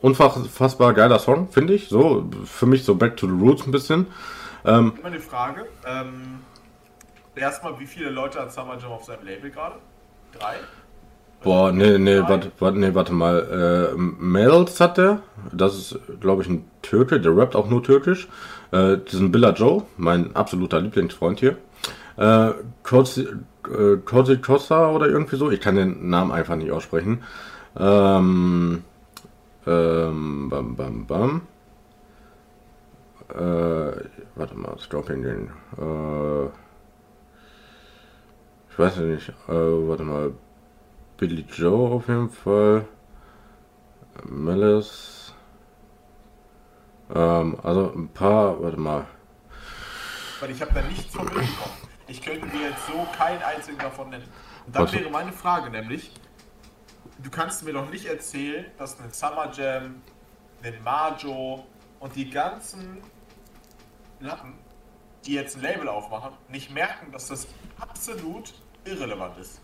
Unfassbar 0.00 0.94
geiler 0.94 1.18
Song, 1.18 1.48
finde 1.50 1.74
ich. 1.74 1.88
So, 1.88 2.28
für 2.44 2.66
mich 2.66 2.84
so 2.84 2.94
Back 2.94 3.16
to 3.16 3.26
the 3.26 3.32
Roots 3.32 3.66
ein 3.66 3.72
bisschen. 3.72 4.06
Ähm, 4.64 4.92
Immer 4.98 5.08
eine 5.08 5.20
Frage. 5.20 5.66
Ähm, 5.86 6.40
erstmal, 7.34 7.78
wie 7.80 7.86
viele 7.86 8.10
Leute 8.10 8.40
hat 8.40 8.52
Summer 8.52 8.78
Jam 8.80 8.92
auf 8.92 9.04
seinem 9.04 9.24
Label 9.24 9.50
gerade? 9.50 9.76
Drei? 10.38 10.54
Boah, 11.42 11.70
nee, 11.70 11.98
nee, 11.98 12.18
warte, 12.20 12.50
warte, 12.58 12.78
nee, 12.78 12.94
warte 12.94 13.12
mal. 13.12 13.92
Äh, 13.94 13.96
Mels 13.96 14.80
hat 14.80 14.98
der. 14.98 15.22
Das 15.52 15.76
ist, 15.76 15.98
glaube 16.20 16.42
ich, 16.42 16.48
ein 16.48 16.68
Türke. 16.82 17.20
Der 17.20 17.36
rappt 17.36 17.54
auch 17.54 17.68
nur 17.68 17.82
türkisch. 17.82 18.28
Äh, 18.72 18.98
diesen 18.98 19.30
Billa 19.30 19.50
Joe, 19.50 19.84
mein 19.96 20.34
absoluter 20.34 20.80
Lieblingsfreund 20.80 21.38
hier. 21.40 21.56
Äh, 22.18 22.52
Kozi, 22.82 23.28
äh, 23.68 24.36
Kossa 24.36 24.90
oder 24.90 25.06
irgendwie 25.06 25.36
so. 25.36 25.50
Ich 25.50 25.60
kann 25.60 25.76
den 25.76 26.10
Namen 26.10 26.32
einfach 26.32 26.56
nicht 26.56 26.72
aussprechen. 26.72 27.22
Ähm, 27.78 28.82
ähm, 29.66 30.48
bam, 30.48 30.74
bam, 30.76 31.06
bam. 31.06 31.42
Äh, 33.28 34.04
warte 34.34 34.54
mal, 34.56 34.78
Scorpion 34.78 35.22
Gang. 35.22 35.50
Äh, 35.78 36.46
ich 38.70 38.78
weiß 38.78 38.96
nicht. 38.98 39.28
Äh, 39.48 39.52
warte 39.52 40.02
mal. 40.02 40.32
Billy 41.18 41.44
Joe 41.52 41.90
auf 41.90 42.08
jeden 42.08 42.30
Fall. 42.30 42.84
Malice. 44.24 45.34
Ähm, 47.14 47.56
also 47.62 47.92
ein 47.94 48.08
paar, 48.08 48.60
warte 48.62 48.80
mal. 48.80 49.06
Weil 50.40 50.50
ich 50.50 50.60
habe 50.60 50.72
da 50.74 50.82
nichts 50.82 51.14
von 51.14 51.24
mitbekommen. 51.24 51.88
Ich 52.08 52.22
könnte 52.22 52.46
dir 52.48 52.70
jetzt 52.70 52.86
so 52.86 53.06
keinen 53.16 53.42
einzigen 53.42 53.78
davon 53.78 54.08
nennen. 54.10 54.28
Und 54.66 54.74
dann 54.74 54.84
Was? 54.84 54.92
wäre 54.92 55.10
meine 55.10 55.32
Frage 55.32 55.70
nämlich, 55.70 56.12
du 57.18 57.30
kannst 57.30 57.62
mir 57.64 57.74
doch 57.74 57.88
nicht 57.90 58.06
erzählen, 58.06 58.64
dass 58.78 58.98
ein 58.98 59.12
Summer 59.12 59.52
Jam, 59.52 60.02
ein 60.62 60.82
Majo 60.82 61.66
und 62.00 62.16
die 62.16 62.30
ganzen 62.30 63.02
Lappen, 64.20 64.54
die 65.26 65.34
jetzt 65.34 65.56
ein 65.56 65.62
Label 65.62 65.88
aufmachen, 65.88 66.32
nicht 66.48 66.70
merken, 66.70 67.12
dass 67.12 67.28
das 67.28 67.46
absolut 67.78 68.54
irrelevant 68.84 69.36
ist. 69.38 69.60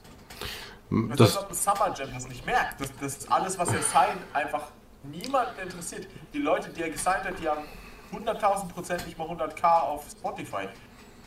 Das, 0.90 1.16
Das, 1.16 1.30
ist, 1.30 1.38
ob 1.38 1.48
ein 1.48 1.54
Summer 1.54 1.94
Jam 1.96 2.12
das 2.12 2.28
nicht 2.28 2.44
merkt. 2.44 2.80
Das, 2.80 2.92
das 3.00 3.16
ist 3.16 3.32
alles, 3.32 3.58
was 3.58 3.70
er 3.72 3.82
signed, 3.82 4.20
einfach 4.34 4.68
niemanden 5.02 5.58
interessiert. 5.60 6.08
Die 6.34 6.38
Leute, 6.38 6.68
die 6.70 6.82
er 6.82 6.90
gesigned 6.90 7.24
hat, 7.24 7.38
die 7.40 7.48
haben 7.48 7.64
100.000 8.12 8.68
Prozent, 8.68 9.06
nicht 9.06 9.16
mal 9.18 9.26
100k 9.26 9.80
auf 9.80 10.06
Spotify. 10.10 10.68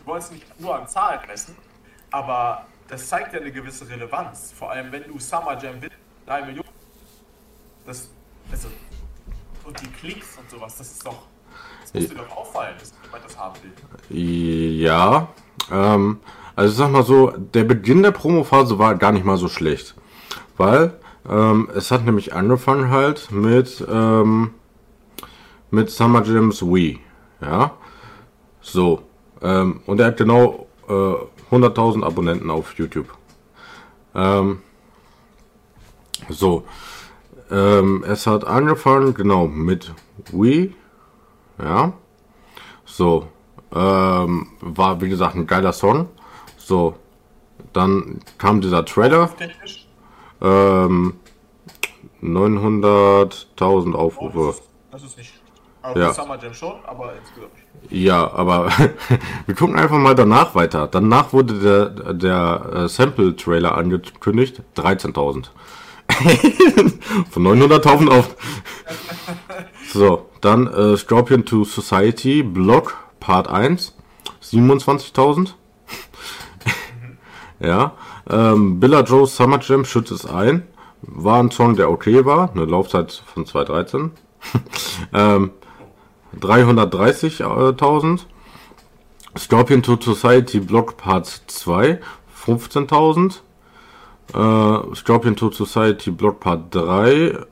Wollen 0.07 0.19
es 0.19 0.31
nicht 0.31 0.59
nur 0.61 0.73
an 0.73 0.87
Zahlen 0.87 1.19
messen, 1.27 1.53
aber 2.11 2.65
das 2.87 3.09
zeigt 3.09 3.33
ja 3.33 3.41
eine 3.41 3.51
gewisse 3.51 3.89
Relevanz. 3.89 4.53
Vor 4.57 4.71
allem, 4.71 4.89
wenn 4.89 5.03
du 5.03 5.19
Summer 5.19 5.61
Jam 5.61 5.81
willst, 5.81 5.97
3 6.25 6.45
Millionen. 6.45 6.69
Das, 7.85 8.09
also, 8.49 8.69
und 9.65 9.81
die 9.81 9.87
Klicks 9.87 10.37
und 10.37 10.49
sowas, 10.49 10.77
das 10.77 10.91
ist 10.93 11.05
doch, 11.05 11.23
das 11.81 11.93
muss 11.93 12.07
dir 12.07 12.15
doch 12.15 12.37
auffallen, 12.37 12.75
dass 12.79 12.93
jemand 13.03 13.25
das 13.25 13.37
haben 13.37 13.55
will. 13.61 14.81
ja, 14.81 15.27
ähm, 15.69 16.21
also 16.55 16.71
ich 16.71 16.77
sag 16.77 16.89
mal 16.89 17.03
so, 17.03 17.31
der 17.31 17.65
Beginn 17.65 18.01
der 18.01 18.11
Promophase 18.11 18.79
war 18.79 18.95
gar 18.95 19.11
nicht 19.11 19.25
mal 19.25 19.37
so 19.37 19.49
schlecht. 19.49 19.93
Weil 20.55 20.97
ähm, 21.29 21.69
es 21.75 21.91
hat 21.91 22.05
nämlich 22.05 22.33
angefangen 22.33 22.91
halt 22.91 23.29
mit, 23.31 23.85
ähm, 23.91 24.53
mit 25.69 25.89
Summer 25.89 26.23
Jams 26.23 26.63
Wii. 26.63 27.01
Ja. 27.41 27.71
So. 28.61 29.06
Ähm, 29.41 29.81
und 29.85 29.99
er 29.99 30.07
hat 30.07 30.17
genau 30.17 30.67
äh, 30.87 31.53
100.000 31.53 32.03
Abonnenten 32.03 32.49
auf 32.49 32.73
YouTube. 32.75 33.07
Ähm, 34.15 34.61
so. 36.29 36.63
Ähm, 37.49 38.03
es 38.07 38.27
hat 38.27 38.45
angefangen, 38.45 39.13
genau, 39.13 39.47
mit 39.47 39.93
Wii. 40.31 40.73
Ja. 41.59 41.93
So. 42.85 43.27
Ähm, 43.73 44.47
war, 44.61 45.01
wie 45.01 45.09
gesagt, 45.09 45.35
ein 45.35 45.47
geiler 45.47 45.73
Song. 45.73 46.09
So. 46.57 46.95
Dann 47.73 48.19
kam 48.37 48.61
dieser 48.61 48.85
Trailer. 48.85 49.35
Technisch, 49.35 49.87
Ähm, 50.41 51.13
900.000 52.21 53.93
oh, 53.93 53.97
Aufrufe. 53.97 54.47
das, 54.47 54.55
ist, 54.57 54.69
das 54.91 55.03
ist 55.03 55.17
nicht. 55.17 55.36
Also 55.87 55.99
Ja. 56.01 56.13
Summer 56.13 56.37
Jam 56.41 56.53
schon, 56.53 56.73
aber 56.85 57.13
insgesamt. 57.17 57.53
Ja, 57.89 58.33
aber 58.33 58.69
wir 59.45 59.55
gucken 59.55 59.77
einfach 59.77 59.97
mal 59.97 60.15
danach 60.15 60.53
weiter. 60.53 60.87
Danach 60.87 61.31
wurde 61.31 61.53
der, 61.59 62.13
der 62.13 62.71
äh, 62.73 62.89
Sample-Trailer 62.89 63.73
angekündigt. 63.77 64.61
13.000. 64.75 65.45
Von 67.31 67.43
900.000 67.47 68.09
auf. 68.09 68.35
So, 69.93 70.25
dann 70.41 70.67
äh, 70.67 70.97
Scorpion 70.97 71.45
to 71.45 71.63
Society, 71.63 72.43
Block, 72.43 72.97
Part 73.21 73.47
1. 73.47 73.95
27.000. 74.43 75.53
ja. 77.61 77.93
Ähm, 78.29 78.81
Billa 78.81 78.99
Joe 79.03 79.25
Summer 79.25 79.59
Jam 79.61 79.85
schützt 79.85 80.11
es 80.11 80.25
ein. 80.25 80.67
War 81.01 81.41
ein 81.41 81.51
Song, 81.51 81.77
der 81.77 81.89
okay 81.89 82.25
war. 82.25 82.51
Eine 82.51 82.65
Laufzeit 82.65 83.13
von 83.33 83.45
2013. 83.45 84.11
ähm, 85.13 85.51
330.000. 86.39 88.21
Scorpion 89.37 89.83
to 89.83 89.97
Society 90.01 90.59
Block 90.59 90.97
Part 90.97 91.27
2 91.47 91.99
15.000. 92.45 93.41
Äh, 94.33 94.95
Scorpion 94.95 95.35
to 95.35 95.51
Society 95.51 96.11
Block 96.11 96.39
Part 96.39 96.73
3 96.73 97.45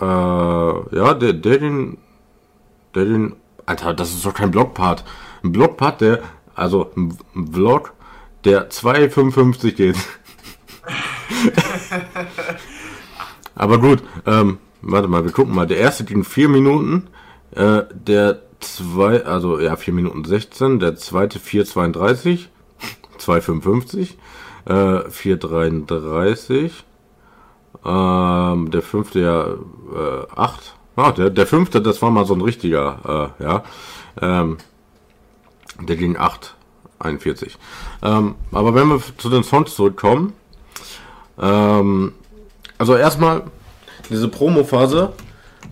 äh, 0.00 0.04
ja, 0.04 1.14
der, 1.14 1.32
der 1.32 1.58
den 1.58 1.98
der 2.94 3.04
den 3.04 3.36
Alter, 3.64 3.94
das 3.94 4.12
ist 4.12 4.24
doch 4.24 4.34
kein 4.34 4.50
Blockpart. 4.50 5.04
Ein 5.42 5.52
Blockpart, 5.52 6.00
der 6.00 6.22
also 6.54 6.92
ein 6.96 7.16
ein 7.34 7.52
Vlog, 7.52 7.94
der 8.44 8.70
2,55 8.70 9.72
geht. 9.72 9.96
Aber 13.56 13.78
gut, 13.78 14.02
ähm, 14.26 14.58
warte 14.82 15.08
mal, 15.08 15.24
wir 15.24 15.32
gucken 15.32 15.54
mal. 15.54 15.66
Der 15.66 15.78
erste 15.78 16.04
ging 16.04 16.22
4 16.22 16.48
Minuten, 16.48 17.08
äh, 17.56 17.84
der 17.92 18.40
zwei, 18.60 19.24
also 19.24 19.58
ja, 19.58 19.76
4 19.76 19.94
Minuten 19.94 20.24
16, 20.24 20.78
der 20.78 20.96
zweite 20.96 21.38
4,32, 21.38 22.46
2,55, 23.18 24.14
äh, 24.66 25.08
4,33, 25.08 26.70
ähm, 27.84 28.70
der 28.70 28.82
fünfte 28.82 29.20
ja, 29.20 29.46
äh, 29.46 30.26
8. 30.34 30.74
Ah, 30.96 31.12
der, 31.12 31.30
der 31.30 31.46
fünfte, 31.46 31.82
das 31.82 32.00
war 32.00 32.10
mal 32.10 32.24
so 32.24 32.34
ein 32.34 32.40
richtiger, 32.40 33.32
äh, 33.40 33.44
ja, 33.44 33.64
ähm, 34.20 34.56
der 35.80 35.96
ging 35.96 36.16
8,41. 36.16 37.52
Ähm, 38.02 38.34
aber 38.50 38.74
wenn 38.74 38.88
wir 38.88 39.00
zu 39.18 39.28
den 39.28 39.44
Songs 39.44 39.74
zurückkommen, 39.74 40.32
ähm, 41.38 42.14
also 42.78 42.96
erstmal, 42.96 43.42
diese 44.08 44.28
Promo-Phase 44.28 45.12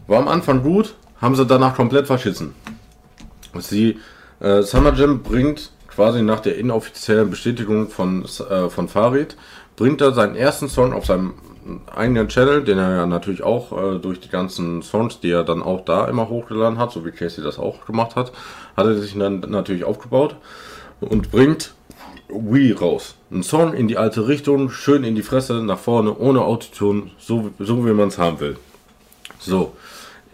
war 0.06 0.18
am 0.18 0.28
Anfang 0.28 0.62
gut, 0.62 0.94
haben 1.25 1.35
sie 1.37 1.47
danach 1.47 1.75
komplett 1.75 2.07
verschissen. 2.07 2.54
Sie, 3.59 3.99
äh, 4.40 4.62
Summer 4.62 4.93
Jam 4.93 5.23
bringt 5.23 5.71
quasi 5.88 6.23
nach 6.23 6.40
der 6.40 6.59
inoffiziellen 6.59 7.31
Bestätigung 7.31 7.88
von, 7.88 8.25
äh, 8.25 8.69
von 8.69 8.88
Farid, 8.88 9.37
bringt 9.75 10.02
er 10.02 10.12
seinen 10.12 10.37
ersten 10.37 10.69
Song 10.69 10.93
auf 10.93 11.07
seinem 11.07 11.35
eigenen 11.97 12.28
Channel, 12.28 12.62
den 12.62 12.78
er 12.78 12.95
ja 12.95 13.07
natürlich 13.07 13.43
auch 13.43 13.73
äh, 13.73 13.99
durch 13.99 14.21
die 14.21 14.28
ganzen 14.28 14.83
Songs, 14.83 15.21
die 15.21 15.31
er 15.31 15.45
dann 15.45 15.62
auch 15.62 15.87
da 15.87 16.07
immer 16.09 16.28
hochgeladen 16.28 16.78
hat, 16.78 16.93
so 16.93 17.07
wie 17.07 17.11
Casey 17.11 17.43
das 17.43 17.59
auch 17.59 17.87
gemacht 17.87 18.16
hat, 18.16 18.33
hat 18.76 18.87
er 18.87 18.97
sich 18.97 19.16
dann 19.16 19.40
natürlich 19.49 19.85
aufgebaut 19.85 20.37
und 21.00 21.31
bringt 21.31 21.73
Wii 22.28 22.73
raus. 22.73 23.14
Ein 23.31 23.43
Song 23.43 23.73
in 23.73 23.88
die 23.88 23.97
alte 23.97 24.28
Richtung, 24.28 24.69
schön 24.69 25.04
in 25.04 25.14
die 25.14 25.23
Fresse, 25.23 25.54
nach 25.62 25.78
vorne, 25.78 26.14
ohne 26.14 26.43
Autotune, 26.43 27.12
so, 27.19 27.50
so 27.59 27.87
wie 27.87 27.95
man 27.95 28.09
es 28.09 28.19
haben 28.19 28.40
will. 28.40 28.59
So. 29.38 29.73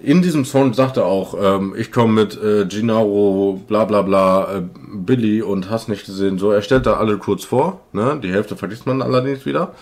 In 0.02 0.23
diesem 0.23 0.45
Song 0.45 0.73
sagt 0.73 0.97
er 0.97 1.07
auch, 1.07 1.35
ähm, 1.38 1.75
ich 1.76 1.92
komme 1.92 2.12
mit 2.12 2.40
äh, 2.42 2.64
Gennaro, 2.66 3.61
bla 3.69 3.85
bla 3.85 4.02
bla, 4.02 4.57
äh, 4.57 4.62
Billy 4.92 5.42
und 5.42 5.69
hast 5.71 5.88
nicht 5.88 6.07
gesehen. 6.07 6.38
So, 6.38 6.50
er 6.50 6.62
stellt 6.62 6.87
da 6.87 6.95
alle 6.95 7.19
kurz 7.19 7.45
vor. 7.45 7.80
Ne? 7.92 8.19
Die 8.23 8.33
Hälfte 8.33 8.57
vergisst 8.57 8.87
man 8.87 9.02
allerdings 9.02 9.45
wieder. 9.45 9.75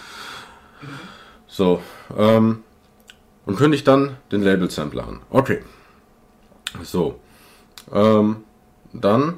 So. 1.47 1.81
Ähm, 2.17 2.61
und 3.47 3.57
kündigt 3.57 3.87
dann 3.87 4.17
den 4.33 4.43
Label-Sampler 4.43 5.07
an. 5.07 5.21
Okay. 5.31 5.61
So. 6.83 7.21
Ähm, 7.93 8.39
dann 8.93 9.35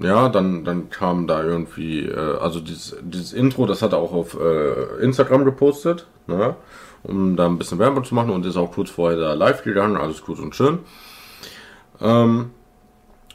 ja, 0.00 0.28
dann, 0.28 0.64
dann 0.64 0.90
kam 0.90 1.26
da 1.26 1.42
irgendwie, 1.42 2.06
äh, 2.06 2.38
also 2.38 2.60
dieses, 2.60 2.96
dieses 3.02 3.32
Intro, 3.32 3.66
das 3.66 3.80
hat 3.82 3.92
er 3.92 3.98
auch 3.98 4.12
auf 4.12 4.38
äh, 4.38 5.02
Instagram 5.02 5.44
gepostet, 5.44 6.06
ne, 6.26 6.54
um 7.02 7.36
da 7.36 7.46
ein 7.46 7.58
bisschen 7.58 7.78
Werbung 7.78 8.04
zu 8.04 8.14
machen 8.14 8.30
und 8.30 8.46
ist 8.46 8.56
auch 8.56 8.72
kurz 8.72 8.90
vorher 8.90 9.18
da 9.18 9.34
live 9.34 9.62
gegangen, 9.62 9.96
alles 9.96 10.22
gut 10.22 10.38
und 10.38 10.54
schön. 10.54 10.78
Ähm, 12.00 12.50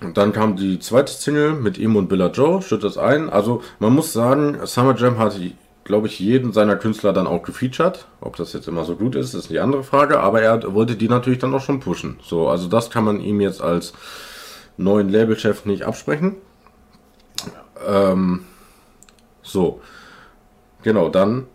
und 0.02 0.18
dann 0.18 0.34
kam 0.34 0.56
die 0.56 0.80
zweite 0.80 1.14
Single 1.14 1.54
mit 1.54 1.78
ihm 1.78 1.96
und 1.96 2.08
Billa 2.08 2.28
Joe, 2.28 2.62
schüttet 2.62 2.86
das 2.86 2.98
ein. 2.98 3.30
Also 3.30 3.62
man 3.80 3.94
muss 3.94 4.14
sagen, 4.14 4.60
Summer 4.66 4.96
Jam 4.96 5.20
hat, 5.20 5.40
glaube 5.84 6.08
ich, 6.08 6.20
jeden 6.20 6.54
seiner 6.54 6.76
Künstler 6.76 7.14
dann 7.14 7.28
auch 7.28 7.44
gefeatured. 7.44 8.08
Ob 8.20 8.36
das 8.36 8.54
jetzt 8.54 8.68
immer 8.68 8.84
so 8.84 8.96
gut 8.96 9.16
ist, 9.16 9.34
ist 9.36 9.50
die 9.50 9.60
andere 9.60 9.84
Frage, 9.84 10.20
aber 10.20 10.42
er 10.42 10.74
wollte 10.74 10.96
die 10.96 11.08
natürlich 11.08 11.40
dann 11.40 11.54
auch 11.54 11.62
schon 11.62 11.80
pushen. 11.80 12.20
So, 12.24 12.50
also 12.50 12.68
das 12.68 12.90
kann 12.90 13.04
man 13.04 13.20
ihm 13.22 13.42
jetzt 13.42 13.62
als 13.62 13.94
neuen 14.78 15.10
Labelchef 15.10 15.66
nicht 15.66 15.84
absprechen. 15.84 16.38
Ähm, 17.88 18.46
so. 19.44 19.82
Genau, 20.84 21.10
dann 21.10 21.46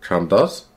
kam 0.00 0.28
das. 0.28 0.69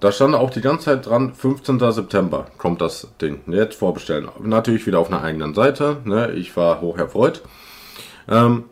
Da 0.00 0.10
stand 0.12 0.34
auch 0.34 0.48
die 0.48 0.62
ganze 0.62 0.86
Zeit 0.86 1.06
dran, 1.06 1.34
15. 1.34 1.78
September 1.92 2.46
kommt 2.56 2.80
das 2.80 3.08
Ding. 3.20 3.40
Jetzt 3.46 3.78
vorbestellen. 3.78 4.30
Natürlich 4.42 4.86
wieder 4.86 4.98
auf 4.98 5.08
einer 5.08 5.22
eigenen 5.22 5.54
Seite. 5.54 5.98
Ne? 6.04 6.32
Ich 6.32 6.56
war 6.56 6.80
hoch 6.80 6.96
erfreut. 6.96 7.42
Ähm, 8.26 8.64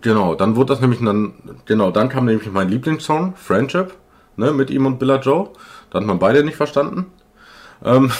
genau, 0.00 0.34
dann 0.34 0.56
wurde 0.56 0.72
das 0.72 0.80
nämlich 0.80 0.98
dann, 1.00 1.34
genau, 1.64 1.92
dann 1.92 2.08
kam 2.08 2.24
nämlich 2.24 2.50
mein 2.50 2.68
Lieblingssong, 2.68 3.36
Friendship, 3.36 3.94
ne, 4.36 4.50
mit 4.52 4.70
ihm 4.70 4.84
und 4.86 4.98
Billa 4.98 5.20
Joe. 5.20 5.50
Da 5.90 6.00
hat 6.00 6.06
man 6.06 6.18
beide 6.18 6.42
nicht 6.42 6.56
verstanden. 6.56 7.06
Ähm, 7.84 8.10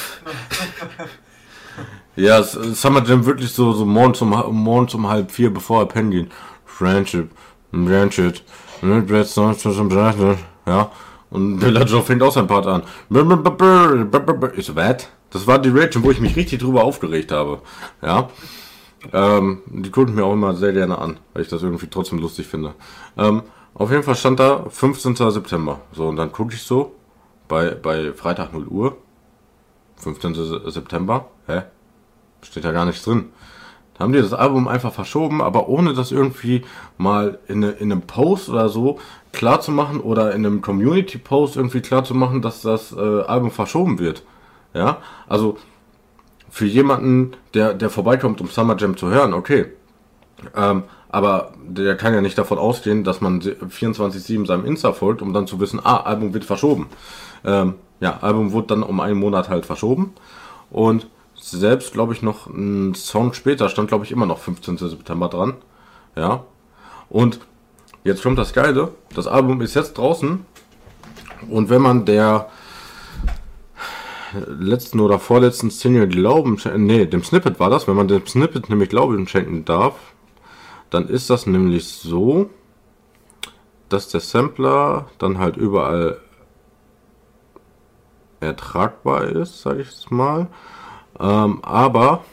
ja, 2.16 2.42
Summer 2.45 3.04
Jam 3.04 3.26
wirklich 3.26 3.50
so, 3.52 3.73
so 3.73 3.85
morgens 3.85 4.23
um, 4.23 4.30
morgens 4.30 4.95
um 4.95 5.09
halb 5.09 5.33
vier, 5.33 5.52
bevor 5.52 5.80
er 5.83 5.87
pennen 5.87 6.12
geht. 6.12 6.30
Friendship, 6.64 7.30
Friendship, 7.73 8.42
Ja. 10.66 10.90
Und 11.30 11.61
Joe 11.61 12.02
fängt 12.02 12.23
auch 12.23 12.33
sein 12.33 12.47
Part 12.47 12.66
an. 12.66 12.83
Ich 14.56 14.66
so, 14.66 14.76
was? 14.76 15.09
Das 15.30 15.47
war 15.47 15.59
die 15.59 15.68
Reaction, 15.68 16.02
wo 16.02 16.11
ich 16.11 16.21
mich 16.21 16.37
richtig 16.37 16.61
drüber 16.61 16.85
aufgeregt 16.85 17.33
habe. 17.33 17.61
Ja. 18.02 18.28
Ähm, 19.12 19.62
die 19.66 19.90
gucken 19.90 20.14
mir 20.14 20.25
auch 20.25 20.33
immer 20.33 20.54
sehr 20.54 20.73
gerne 20.73 20.99
an, 20.99 21.18
weil 21.33 21.42
ich 21.42 21.49
das 21.49 21.62
irgendwie 21.62 21.88
trotzdem 21.88 22.18
lustig 22.18 22.47
finde. 22.47 22.75
Ähm, 23.16 23.42
auf 23.75 23.90
jeden 23.90 24.02
Fall 24.02 24.14
stand 24.14 24.40
da 24.40 24.64
15. 24.68 25.16
September. 25.16 25.80
So, 25.92 26.09
und 26.09 26.16
dann 26.16 26.33
gucke 26.33 26.54
ich 26.54 26.62
so 26.62 26.95
bei, 27.49 27.71
bei 27.71 28.12
Freitag 28.12 28.52
0 28.52 28.66
Uhr. 28.66 28.97
15. 29.97 30.71
September. 30.71 31.28
Hä? 31.47 31.62
Steht 32.42 32.64
da 32.64 32.73
gar 32.73 32.85
nichts 32.85 33.02
drin. 33.02 33.30
Da 33.97 34.05
haben 34.05 34.12
die 34.12 34.21
das 34.21 34.33
Album 34.33 34.69
einfach 34.69 34.93
verschoben, 34.93 35.41
aber 35.41 35.69
ohne 35.69 35.95
das 35.95 36.12
irgendwie 36.12 36.65
mal 36.99 37.38
in, 37.49 37.65
eine, 37.65 37.73
in 37.73 37.91
einem 37.91 38.03
Post 38.03 38.49
oder 38.49 38.69
so 38.69 38.99
klar 39.33 39.61
zu 39.61 39.73
machen 39.73 40.00
oder 40.00 40.33
in 40.35 40.45
einem 40.45 40.61
Community-Post 40.61 41.57
irgendwie 41.57 41.81
klar 41.81 42.05
zu 42.05 42.15
machen, 42.15 42.43
dass 42.43 42.62
das 42.62 42.93
äh, 42.93 43.00
Album 43.23 43.50
verschoben 43.50 43.99
wird. 43.99 44.23
Ja, 44.75 44.99
also 45.29 45.57
für 46.50 46.67
jemanden, 46.67 47.33
der, 47.55 47.75
der 47.75 47.91
vorbeikommt, 47.91 48.41
um 48.41 48.49
Summer 48.49 48.76
Jam 48.79 48.97
zu 48.97 49.09
hören, 49.09 49.33
okay. 49.33 49.67
Ähm, 50.55 50.85
aber 51.09 51.53
der 51.67 51.97
kann 51.97 52.12
ja 52.12 52.21
nicht 52.21 52.37
davon 52.37 52.59
ausgehen, 52.59 53.05
dass 53.05 53.21
man 53.21 53.41
24-7 53.41 54.47
seinem 54.47 54.67
Insta 54.67 54.93
folgt, 54.93 55.23
um 55.23 55.33
dann 55.33 55.47
zu 55.47 55.61
wissen, 55.61 55.81
ah, 55.83 55.99
Album 55.99 56.35
wird 56.35 56.45
verschoben. 56.45 56.88
Ähm, 57.45 57.75
ja, 58.00 58.19
Album 58.21 58.53
wurde 58.53 58.69
dann 58.69 58.83
um 58.83 59.00
einen 59.00 59.19
Monat 59.19 59.49
halt 59.49 59.65
verschoben. 59.65 60.12
Und 60.71 61.07
selbst, 61.50 61.93
glaube 61.93 62.12
ich, 62.12 62.23
noch 62.23 62.47
ein 62.49 62.95
Song 62.95 63.33
später 63.33 63.69
stand, 63.69 63.88
glaube 63.88 64.05
ich, 64.05 64.12
immer 64.12 64.26
noch 64.26 64.38
15. 64.38 64.79
September 64.79 65.29
dran. 65.29 65.55
Ja. 66.17 66.45
Und 67.09 67.41
jetzt 68.05 68.23
kommt 68.23 68.38
das 68.38 68.53
Geile. 68.53 68.93
Das 69.15 69.26
Album 69.26 69.61
ist 69.61 69.75
jetzt 69.75 69.97
draußen. 69.97 70.45
Und 71.49 71.71
wenn 71.71 71.83
man 71.83 72.05
der 72.05 72.49
letzten 74.47 75.00
oder 75.00 75.19
vorletzten 75.19 75.71
Single 75.71 76.09
Glauben, 76.09 76.59
nee, 76.76 77.07
dem 77.07 77.23
Snippet 77.23 77.61
war 77.61 77.71
das, 77.71 77.87
wenn 77.87 77.97
man 77.97 78.09
dem 78.09 78.26
Snippet 78.26 78.69
nämlich 78.69 78.88
Glauben 78.88 79.29
schenken 79.29 79.65
darf, 79.65 79.95
dann 80.91 81.09
ist 81.09 81.31
das 81.31 81.47
nämlich 81.47 81.87
so, 81.87 82.50
dass 83.88 84.09
der 84.09 84.21
Sampler 84.21 85.07
dann 85.19 85.38
halt 85.38 85.57
überall 85.57 86.19
ertragbar 88.41 89.25
ist, 89.25 89.62
sage 89.62 89.83
ich 89.83 89.88
es 89.88 90.11
mal. 90.11 90.49
Ähm, 91.18 91.61
aber, 91.62 92.25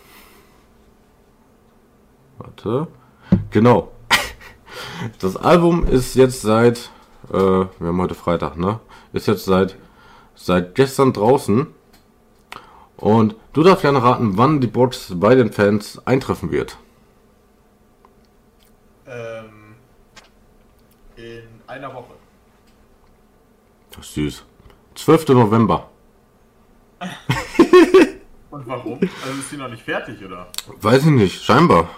warte, 2.37 2.87
genau. 3.49 3.91
Das 5.19 5.37
Album 5.37 5.85
ist 5.85 6.15
jetzt 6.15 6.41
seit, 6.41 6.89
äh, 7.29 7.33
wir 7.33 7.67
haben 7.79 8.01
heute 8.01 8.15
Freitag, 8.15 8.57
ne? 8.57 8.79
Ist 9.11 9.27
jetzt 9.27 9.45
seit, 9.45 9.77
seit 10.35 10.75
gestern 10.75 11.13
draußen. 11.13 11.67
Und 12.97 13.35
du 13.53 13.63
darfst 13.63 13.81
gerne 13.81 14.01
raten, 14.01 14.37
wann 14.37 14.61
die 14.61 14.67
Box 14.67 15.13
bei 15.15 15.35
den 15.35 15.51
Fans 15.51 16.01
eintreffen 16.05 16.51
wird. 16.51 16.77
Ähm, 19.05 19.75
in 21.17 21.43
einer 21.67 21.93
Woche. 21.93 22.13
Das 23.91 24.07
ist 24.07 24.13
süß. 24.13 24.45
12. 24.95 25.29
November. 25.29 25.89
Warum? 28.65 28.99
Also 29.25 29.39
ist 29.39 29.49
sie 29.49 29.57
noch 29.57 29.69
nicht 29.69 29.83
fertig, 29.83 30.23
oder? 30.25 30.47
Weiß 30.81 31.05
ich 31.05 31.11
nicht, 31.11 31.43
scheinbar. 31.43 31.89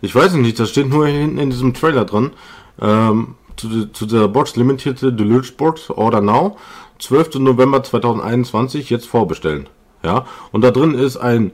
Ich 0.00 0.14
weiß 0.14 0.34
nicht, 0.34 0.58
das 0.58 0.70
steht 0.70 0.88
nur 0.88 1.06
hinten 1.06 1.38
in 1.38 1.50
diesem 1.50 1.74
Trailer 1.74 2.04
dran. 2.04 2.32
Ähm, 2.80 3.36
zu, 3.56 3.86
zu 3.86 4.06
der 4.06 4.28
Box 4.28 4.56
limitierte 4.56 5.12
Deluxe 5.12 5.52
Box 5.52 5.90
Order 5.90 6.20
Now. 6.20 6.56
12. 6.98 7.36
November 7.36 7.82
2021 7.82 8.90
jetzt 8.90 9.06
vorbestellen. 9.06 9.68
Ja, 10.02 10.26
und 10.52 10.62
da 10.62 10.70
drin 10.70 10.94
ist 10.94 11.16
ein 11.16 11.52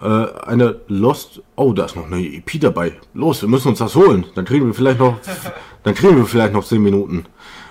äh, 0.00 0.26
eine 0.46 0.80
Lost. 0.88 1.42
Oh, 1.56 1.72
da 1.72 1.86
ist 1.86 1.96
noch 1.96 2.06
eine 2.06 2.20
EP 2.20 2.60
dabei. 2.60 2.92
Los, 3.14 3.42
wir 3.42 3.48
müssen 3.48 3.68
uns 3.68 3.78
das 3.78 3.94
holen. 3.94 4.26
Dann 4.34 4.44
kriegen 4.44 4.66
wir 4.66 4.74
vielleicht 4.74 5.00
noch, 5.00 5.18
dann 5.82 5.94
kriegen 5.94 6.16
wir 6.16 6.26
vielleicht 6.26 6.52
noch 6.52 6.64
10 6.64 6.82
Minuten. 6.82 7.26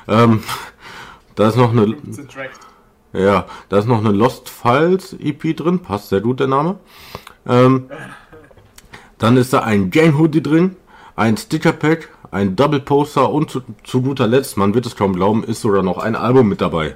Ähm, 0.07 0.43
da 1.35 1.49
ist 1.49 1.55
noch 1.55 1.71
eine. 1.71 1.95
Ja, 3.17 3.47
da 3.69 3.79
ist 3.79 3.87
noch 3.87 3.99
eine 3.99 4.11
Lost 4.11 4.47
Files 4.47 5.13
EP 5.13 5.57
drin. 5.57 5.79
Passt 5.79 6.09
sehr 6.09 6.21
gut 6.21 6.39
der 6.39 6.47
Name. 6.47 6.75
Ähm, 7.47 7.89
dann 9.17 9.37
ist 9.37 9.53
da 9.53 9.61
ein 9.61 9.89
Game 9.89 10.19
Hoodie 10.19 10.43
drin, 10.43 10.75
ein 11.15 11.35
Sticker 11.35 11.71
Pack, 11.71 12.09
ein 12.29 12.55
Double 12.55 12.79
Poster 12.79 13.31
und 13.31 13.49
zu, 13.49 13.61
zu, 13.83 14.03
guter 14.03 14.27
Letzt, 14.27 14.57
man 14.57 14.75
wird 14.75 14.85
es 14.85 14.95
kaum 14.95 15.13
glauben, 15.13 15.43
ist 15.43 15.61
sogar 15.61 15.81
noch 15.81 15.97
ein 15.97 16.15
Album 16.15 16.47
mit 16.47 16.61
dabei. 16.61 16.95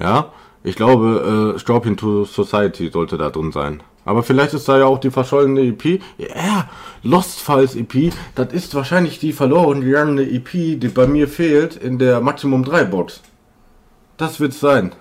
Ja, 0.00 0.32
ich 0.64 0.74
glaube, 0.74 1.54
äh, 1.54 1.58
Scorpion 1.60 1.96
to 1.96 2.24
Society 2.24 2.90
sollte 2.90 3.16
da 3.16 3.30
drin 3.30 3.52
sein. 3.52 3.82
Aber 4.04 4.24
vielleicht 4.24 4.54
ist 4.54 4.68
da 4.68 4.78
ja 4.78 4.86
auch 4.86 4.98
die 4.98 5.12
verschollene 5.12 5.60
EP. 5.60 6.00
Ja, 6.18 6.68
Lost 7.04 7.38
Files 7.38 7.76
EP, 7.76 8.12
das 8.34 8.52
ist 8.52 8.74
wahrscheinlich 8.74 9.20
die 9.20 9.32
verloren 9.32 9.82
gegangene 9.82 10.22
EP, 10.22 10.50
die 10.80 10.88
bei 10.92 11.06
mir 11.06 11.28
fehlt 11.28 11.76
in 11.76 12.00
der 12.00 12.20
Maximum 12.20 12.64
3 12.64 12.84
Box. 12.84 13.20
Das 14.16 14.40
wird's 14.40 14.58
sein. 14.58 14.92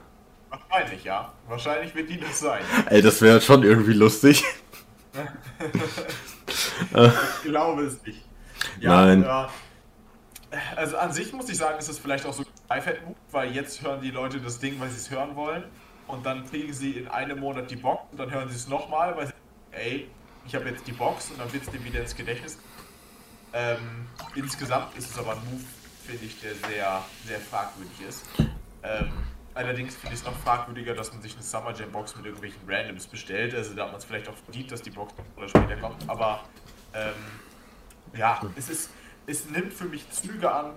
Wahrscheinlich, 0.72 1.04
ja. 1.04 1.34
Wahrscheinlich 1.48 1.94
wird 1.96 2.10
die 2.10 2.20
das 2.20 2.40
sein. 2.40 2.64
Ey, 2.86 3.02
das 3.02 3.22
wäre 3.22 3.42
schon 3.42 3.64
irgendwie 3.64 3.92
lustig. 3.94 4.44
ich 6.88 7.44
glaube 7.44 7.84
es 7.84 8.02
nicht. 8.06 8.24
Ja, 8.80 9.06
Nein. 9.06 9.24
Ja. 9.24 9.50
Also 10.78 10.98
an 10.98 11.12
sich 11.12 11.34
muss 11.34 11.50
ich 11.50 11.58
sagen, 11.58 11.78
ist 11.78 11.90
es 11.90 12.00
vielleicht 12.00 12.26
auch 12.26 12.34
so 12.34 12.44
ein 12.70 12.82
move 12.82 13.16
weil 13.32 13.52
jetzt 13.52 13.82
hören 13.82 14.02
die 14.02 14.12
Leute 14.12 14.40
das 14.40 14.60
Ding, 14.60 14.80
weil 14.80 14.90
sie 14.90 14.98
es 14.98 15.10
hören 15.10 15.36
wollen. 15.36 15.66
Und 16.08 16.26
dann 16.26 16.50
kriegen 16.50 16.72
sie 16.74 16.92
in 16.92 17.08
einem 17.10 17.40
Monat 17.40 17.70
die 17.70 17.76
Box 17.76 18.04
und 18.12 18.20
dann 18.20 18.32
hören 18.32 18.50
sie 18.50 18.56
es 18.56 18.68
nochmal, 18.68 19.16
weil 19.18 19.28
sie, 19.28 19.34
ey, 19.72 20.08
ich 20.46 20.56
habe 20.56 20.70
jetzt 20.70 20.88
die 20.88 20.94
Box 20.94 21.32
und 21.32 21.40
dann 21.40 21.52
wird 21.52 21.64
es 21.64 21.70
dem 21.70 21.84
wieder 21.84 22.00
ins 22.00 22.16
Gedächtnis. 22.16 22.58
Ähm, 23.54 24.08
insgesamt 24.36 24.98
ist 24.98 25.12
es 25.12 25.18
aber 25.18 25.34
ein 25.34 25.40
Move, 25.52 25.64
finde 26.06 26.26
ich, 26.26 26.40
der 26.40 26.56
sehr, 26.56 27.04
sehr 27.26 27.40
fragwürdig 27.40 28.02
ist. 28.08 28.26
Ähm, 28.84 29.12
allerdings 29.54 29.96
finde 29.96 30.14
ich 30.14 30.22
es 30.22 30.26
noch 30.26 30.36
fragwürdiger, 30.36 30.94
dass 30.94 31.12
man 31.12 31.22
sich 31.22 31.34
eine 31.34 31.44
Summer 31.44 31.74
Jam 31.74 31.92
Box 31.92 32.16
mit 32.16 32.26
irgendwelchen 32.26 32.62
Randoms 32.68 33.08
bestellt. 33.08 33.54
Also 33.54 33.74
da 33.74 33.84
hat 33.84 33.92
man 33.92 34.00
es 34.00 34.06
vielleicht 34.06 34.30
auch 34.30 34.36
verdient, 34.36 34.72
dass 34.72 34.82
die 34.82 34.92
Box 34.92 35.14
oder 35.36 35.48
später 35.50 35.78
kommt. 35.78 36.10
Aber 36.10 36.44
ähm, 36.94 37.14
ja, 38.16 38.42
es 38.56 38.70
ist, 38.70 38.92
es 39.28 39.50
nimmt 39.50 39.74
für 39.74 39.86
mich 39.86 40.10
Züge 40.12 40.52
an, 40.52 40.74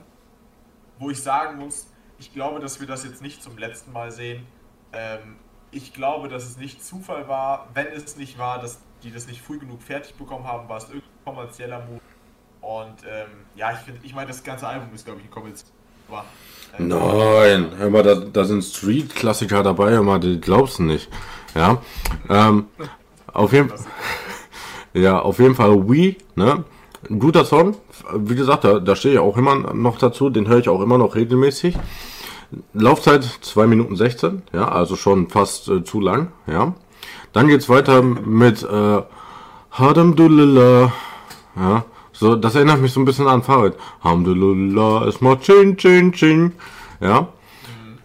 wo 0.99 1.11
ich 1.11 1.23
sagen 1.23 1.59
muss, 1.59 1.89
ich 2.19 2.33
glaube, 2.33 2.61
dass 2.61 2.81
wir 2.81 2.87
das 2.87 3.05
jetzt 3.05 3.23
nicht 3.23 3.43
zum 3.43 3.59
letzten 3.59 3.93
Mal 3.93 4.11
sehen. 4.11 4.47
Ähm, 4.93 5.37
ich 5.71 5.93
glaube, 5.93 6.29
dass 6.29 6.45
es 6.45 6.57
nicht 6.57 6.85
Zufall 6.85 7.27
war. 7.29 7.69
Wenn 7.75 7.89
es 7.89 8.17
nicht 8.17 8.39
war, 8.39 8.61
dass 8.61 8.81
die 9.03 9.11
das 9.11 9.27
nicht 9.27 9.43
früh 9.43 9.59
genug 9.59 9.83
fertig 9.83 10.15
bekommen 10.15 10.47
haben, 10.47 10.69
war 10.69 10.79
es 10.79 10.85
irgendein 10.85 11.25
kommerzieller 11.25 11.85
Move. 11.85 12.01
Und 12.61 13.05
ähm, 13.07 13.29
ja, 13.57 13.73
ich 13.73 13.79
finde, 13.79 14.01
ich 14.05 14.15
meine, 14.15 14.29
das 14.29 14.43
ganze 14.43 14.67
Album 14.67 14.95
ist, 14.95 15.05
glaube 15.05 15.21
ich, 15.21 15.27
ein 15.27 15.31
kommerzieller 15.31 15.74
Nein, 16.79 17.69
hör 17.79 17.91
mal, 17.91 18.03
da, 18.03 18.15
da 18.17 18.45
sind 18.45 18.65
Street-Klassiker 18.65 19.63
dabei, 19.63 19.93
hör 19.93 20.03
mal, 20.03 20.19
die 20.19 20.41
glaubst 20.41 20.79
du 20.79 20.83
nicht. 20.83 21.09
Ja, 21.55 21.79
ähm, 22.29 22.67
auf 23.33 23.53
jeden 23.53 23.69
Fall. 23.69 23.79
Ja, 24.97 25.19
auf 25.19 25.41
jeden 25.41 25.57
Fall 25.57 25.89
Wii, 25.89 26.17
ne? 26.37 26.63
Ein 27.11 27.19
guter 27.19 27.45
Song. 27.45 27.77
Wie 28.15 28.37
gesagt, 28.37 28.63
da, 28.63 28.79
da 28.79 28.95
stehe 28.95 29.15
ich 29.15 29.21
auch 29.21 29.37
immer 29.37 29.75
noch 29.75 29.99
dazu. 29.99 30.31
Den 30.31 30.47
höre 30.47 30.59
ich 30.59 30.69
auch 30.69 30.81
immer 30.81 30.99
noch 30.99 31.17
regelmäßig. 31.17 31.77
Laufzeit 32.73 33.25
2 33.25 33.67
Minuten 33.67 33.97
16, 33.97 34.43
ja, 34.53 34.69
also 34.69 34.95
schon 34.95 35.29
fast 35.29 35.69
äh, 35.69 35.83
zu 35.83 36.01
lang, 36.01 36.29
ja. 36.47 36.75
Dann 37.33 37.49
geht's 37.49 37.69
weiter 37.69 38.03
mit 38.03 38.63
äh, 38.63 39.03
Hadamdulillah, 39.73 40.93
ja. 41.57 41.85
So, 42.15 42.37
das 42.37 42.55
erinnert 42.55 42.81
mich 42.81 42.93
so 42.93 43.01
ein 43.01 43.05
bisschen 43.05 43.27
an 43.27 43.43
Fahrrad. 43.43 43.75
Alhamdulillah, 44.03 45.07
es 45.07 45.21
macht 45.21 45.43
Chin, 45.43 45.77
Chin, 45.77 46.13
Chin. 46.13 46.53
Ja. 47.01 47.29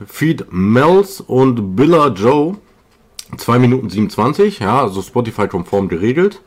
Feed 0.06 0.48
Mels 0.52 1.22
und 1.22 1.76
Billa 1.76 2.08
Joe. 2.08 2.58
2 3.38 3.60
Minuten 3.60 3.90
27, 3.92 4.60
ja, 4.60 4.82
also 4.82 5.04
Spotify-konform 5.04 5.88
geregelt. 5.88 6.42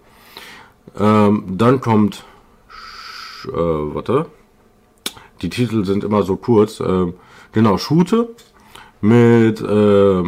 Ähm, 0.99 1.45
dann 1.47 1.81
kommt, 1.81 2.25
äh, 3.47 3.53
warte, 3.53 4.27
die 5.41 5.49
Titel 5.49 5.85
sind 5.85 6.03
immer 6.03 6.25
so 6.25 6.35
kurz. 6.35 6.81
Äh, 6.81 7.13
genau, 7.53 7.79
Shoote 7.79 8.31
mit, 9.01 9.61
äh, 9.61 10.23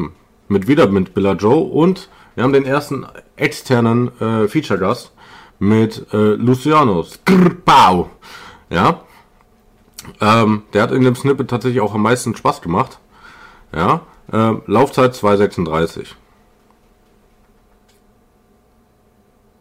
mit 0.47 0.68
wieder 0.68 0.87
mit 0.88 1.12
Billa 1.14 1.33
Joe 1.33 1.64
und 1.64 2.09
wir 2.37 2.44
haben 2.44 2.53
den 2.53 2.66
ersten 2.66 3.05
externen 3.35 4.09
äh, 4.20 4.47
Feature-Gast 4.47 5.12
mit 5.58 6.12
äh, 6.12 6.34
Luciano 6.34 7.02
Skrpau. 7.02 8.10
Ja. 8.70 9.00
Ähm, 10.20 10.64
der 10.72 10.82
hat 10.82 10.92
in 10.92 11.02
dem 11.02 11.14
Snippet 11.14 11.48
tatsächlich 11.48 11.80
auch 11.80 11.94
am 11.94 12.02
meisten 12.02 12.36
Spaß 12.36 12.60
gemacht. 12.60 12.98
Ja. 13.74 14.00
Ähm, 14.32 14.62
Laufzeit 14.66 15.14
2,36. 15.14 16.08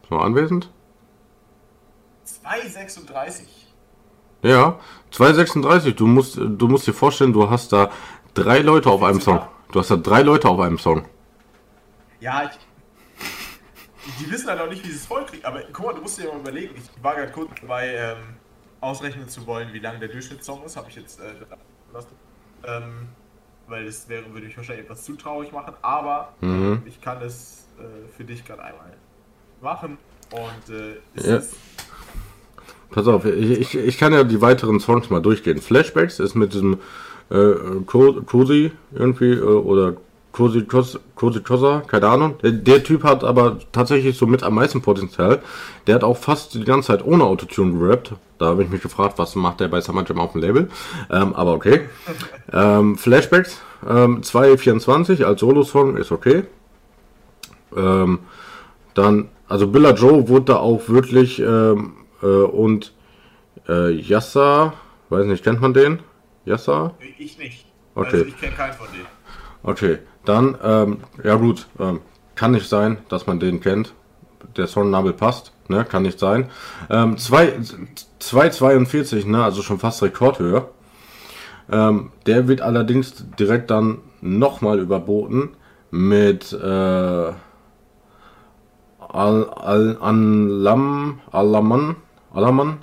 So, 0.08 0.18
anwesend? 0.18 0.70
2,36. 2.44 3.42
Ja, 4.42 4.78
2,36. 5.12 5.92
Du 5.92 6.06
musst, 6.06 6.36
du 6.36 6.68
musst 6.68 6.86
dir 6.86 6.92
vorstellen, 6.92 7.32
du 7.32 7.48
hast 7.48 7.72
da 7.72 7.90
drei 8.34 8.58
Leute 8.60 8.90
auf 8.90 9.02
einem 9.02 9.20
Song. 9.20 9.40
Du 9.72 9.80
hast 9.80 9.90
da 9.90 9.96
drei 9.96 10.22
Leute 10.22 10.48
auf 10.48 10.60
einem 10.60 10.78
Song. 10.78 11.06
Ja, 12.20 12.44
ich. 12.44 12.58
Die 14.18 14.30
wissen 14.30 14.48
halt 14.48 14.60
auch 14.60 14.68
nicht, 14.68 14.84
wie 14.84 14.88
sie 14.90 14.96
es 14.96 15.06
vollkriegen. 15.06 15.44
Aber 15.44 15.62
guck 15.72 15.86
mal, 15.86 15.94
du 15.94 16.02
musst 16.02 16.18
dir 16.18 16.28
mal 16.28 16.38
überlegen. 16.40 16.74
Ich 16.76 17.02
war 17.02 17.14
gerade 17.14 17.32
kurz 17.32 17.50
dabei, 17.60 17.94
ähm, 17.94 18.16
ausrechnen 18.80 19.28
zu 19.28 19.46
wollen, 19.46 19.72
wie 19.72 19.78
lang 19.78 19.98
der 20.00 20.08
Durchschnittssong 20.08 20.62
ist. 20.64 20.76
Habe 20.76 20.88
ich 20.90 20.96
jetzt 20.96 21.20
äh, 21.20 21.24
lassen. 21.92 22.08
Ähm, 22.66 23.08
weil 23.66 23.86
das 23.86 24.08
wäre, 24.08 24.24
würde 24.32 24.46
mich 24.46 24.56
wahrscheinlich 24.56 24.84
etwas 24.84 25.04
zu 25.04 25.16
traurig 25.16 25.52
machen. 25.52 25.74
Aber 25.82 26.34
Mhm. 26.40 26.82
ich 26.84 27.00
kann 27.00 27.22
es 27.22 27.66
äh, 27.78 27.82
für 28.16 28.24
dich 28.24 28.44
gerade 28.44 28.62
einmal 28.62 28.92
machen. 29.62 29.96
Und 30.30 30.74
äh, 30.74 30.96
es 31.14 31.26
Ja. 31.26 31.36
ist 31.36 31.54
Pass 32.90 33.08
auf, 33.08 33.24
ich, 33.24 33.50
ich, 33.58 33.74
ich 33.74 33.98
kann 33.98 34.12
ja 34.12 34.22
die 34.22 34.40
weiteren 34.40 34.78
Songs 34.78 35.10
mal 35.10 35.20
durchgehen. 35.20 35.58
Flashbacks 35.60 36.20
ist 36.20 36.34
mit 36.36 36.52
diesem 36.52 36.78
äh, 37.28 37.54
Co- 37.86 38.22
Cosi 38.22 38.70
irgendwie 38.92 39.32
äh, 39.32 39.40
oder 39.42 39.96
Cosa, 40.34 41.82
keine 41.86 42.08
Ahnung. 42.08 42.38
Der, 42.42 42.50
der 42.50 42.82
Typ 42.82 43.04
hat 43.04 43.22
aber 43.22 43.58
tatsächlich 43.70 44.18
so 44.18 44.26
mit 44.26 44.42
am 44.42 44.54
meisten 44.54 44.82
Potenzial. 44.82 45.40
Der 45.86 45.94
hat 45.94 46.02
auch 46.02 46.16
fast 46.16 46.54
die 46.54 46.64
ganze 46.64 46.88
Zeit 46.88 47.04
ohne 47.04 47.22
Autotune 47.22 47.78
gerappt. 47.78 48.14
Da 48.38 48.46
habe 48.46 48.64
ich 48.64 48.68
mich 48.68 48.82
gefragt, 48.82 49.16
was 49.18 49.36
macht 49.36 49.60
der 49.60 49.68
bei 49.68 49.80
Summer 49.80 50.04
Jam 50.04 50.18
auf 50.18 50.32
dem 50.32 50.40
Label. 50.40 50.68
Ähm, 51.08 51.34
aber 51.34 51.52
okay. 51.52 51.82
ähm, 52.52 52.98
Flashbacks 52.98 53.60
ähm, 53.88 54.22
2.24 54.22 55.22
als 55.22 55.38
Solo-Song 55.38 55.96
ist 55.96 56.10
okay. 56.10 56.42
Ähm, 57.76 58.18
dann, 58.94 59.28
also 59.48 59.68
Billa 59.68 59.92
Joe 59.92 60.28
wurde 60.28 60.46
da 60.46 60.56
auch 60.56 60.88
wirklich 60.88 61.38
ähm, 61.38 61.92
äh, 62.22 62.26
und 62.26 62.92
äh, 63.68 63.92
Yassa, 63.92 64.72
weiß 65.10 65.26
nicht, 65.26 65.44
kennt 65.44 65.60
man 65.60 65.74
den? 65.74 66.00
Yassa? 66.44 66.94
ich 67.18 67.38
nicht. 67.38 67.66
Okay. 67.94 68.10
Also 68.10 68.24
ich 68.24 68.40
kenne 68.40 68.56
keinen 68.56 68.72
von 68.72 68.88
denen. 68.92 69.06
Okay, 69.62 69.98
dann, 70.24 70.56
ähm, 70.62 70.98
ja 71.22 71.34
gut, 71.36 71.66
ähm, 71.78 72.00
kann 72.34 72.52
nicht 72.52 72.68
sein, 72.68 72.98
dass 73.08 73.26
man 73.26 73.40
den 73.40 73.60
kennt. 73.60 73.92
Der 74.56 74.66
Songname 74.66 75.12
passt, 75.12 75.52
ne, 75.68 75.84
kann 75.84 76.02
nicht 76.02 76.18
sein. 76.18 76.50
Ähm, 76.90 77.16
2,42, 77.16 79.26
ne, 79.26 79.44
also 79.44 79.62
schon 79.62 79.78
fast 79.78 80.02
Rekordhöhe. 80.02 80.68
Ähm, 81.70 82.10
der 82.26 82.48
wird 82.48 82.60
allerdings 82.60 83.24
direkt 83.38 83.70
dann 83.70 83.98
nochmal 84.20 84.80
überboten 84.80 85.50
mit 85.90 86.52
äh, 86.52 87.32
Al, 89.14 89.48
Al, 89.48 89.96
Alaman, 90.00 91.20
Alaman, 92.32 92.78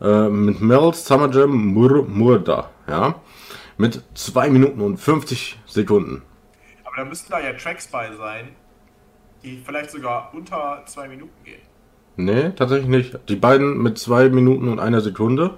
äh, 0.00 0.28
mit 0.28 0.60
Mel's 0.60 1.08
Jam 1.08 1.74
Mur, 1.74 2.06
Murda, 2.08 2.70
ja, 2.88 3.16
mit 3.76 4.00
2 4.14 4.50
Minuten 4.50 4.80
und 4.80 4.98
50 4.98 5.58
Sekunden. 5.66 6.22
Aber 6.92 7.04
da 7.04 7.08
müssten 7.08 7.32
da 7.32 7.40
ja 7.40 7.52
Tracks 7.54 7.86
bei 7.86 8.14
sein, 8.14 8.48
die 9.42 9.62
vielleicht 9.64 9.90
sogar 9.90 10.30
unter 10.34 10.82
zwei 10.86 11.08
Minuten 11.08 11.44
gehen. 11.44 11.62
Nee, 12.16 12.50
tatsächlich 12.50 12.88
nicht. 12.88 13.18
Die 13.28 13.36
beiden 13.36 13.82
mit 13.82 13.98
2 13.98 14.28
Minuten 14.28 14.68
und 14.68 14.78
einer 14.78 15.00
Sekunde, 15.00 15.56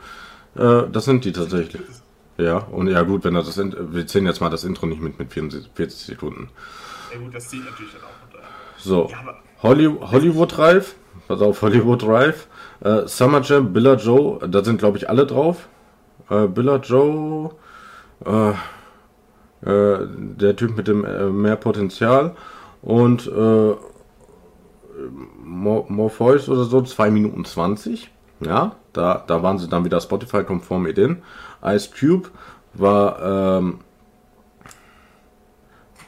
äh, 0.55 0.83
das 0.91 1.05
sind 1.05 1.25
die 1.25 1.33
tatsächlich. 1.33 1.83
Ja, 2.37 2.59
und 2.59 2.87
ja 2.89 3.03
gut, 3.03 3.25
wenn 3.25 3.35
das, 3.35 3.47
das 3.47 3.59
wir 3.59 4.07
zählen 4.07 4.27
jetzt 4.27 4.41
mal 4.41 4.51
das 4.51 4.63
Intro 4.63 4.87
nicht 4.87 5.01
mit, 5.01 5.19
mit 5.19 5.33
44 5.33 6.07
Sekunden. 6.07 6.49
Ja 7.13 7.19
gut, 7.19 7.35
das 7.35 7.49
zieht 7.49 7.65
natürlich 7.65 7.93
dann 7.93 8.03
auch 8.03 8.25
unter. 8.25 8.47
So, 8.79 9.09
Ja, 9.11 9.19
aber 9.19 9.41
Holly, 9.63 9.93
Hollywood 10.01 10.57
Drive, 10.57 10.95
pass 11.27 11.41
auf, 11.41 11.63
Hollywood 11.63 12.03
Drive, 12.03 12.47
äh, 12.81 13.07
Summer 13.07 13.41
Jam, 13.41 13.73
Billa 13.73 13.95
Joe, 13.95 14.47
da 14.49 14.63
sind 14.63 14.79
glaube 14.79 14.99
ich 14.99 15.09
alle 15.09 15.27
drauf. 15.27 15.69
Äh, 16.31 16.47
Billa 16.47 16.77
Joe, 16.77 17.51
äh, 18.25 18.53
äh, 19.65 20.07
der 20.09 20.57
Typ 20.57 20.77
mit 20.77 20.89
dem 20.89 21.05
äh, 21.05 21.25
mehr 21.27 21.57
Potenzial 21.57 22.35
und 22.83 23.27
äh, 23.27 23.75
Mo- 25.45 25.87
Morpheus 25.89 26.49
oder 26.49 26.65
so, 26.65 26.83
2 26.83 27.11
Minuten 27.11 27.45
20. 27.45 28.11
Ja, 28.41 28.77
da, 28.93 29.23
da 29.27 29.43
waren 29.43 29.59
sie 29.59 29.69
dann 29.69 29.85
wieder 29.85 30.01
Spotify-konform 30.01 30.83
mit 30.83 30.99
in. 30.99 31.23
Ice 31.65 31.91
Cube 31.99 32.29
war 32.75 33.59
ähm, 33.59 33.79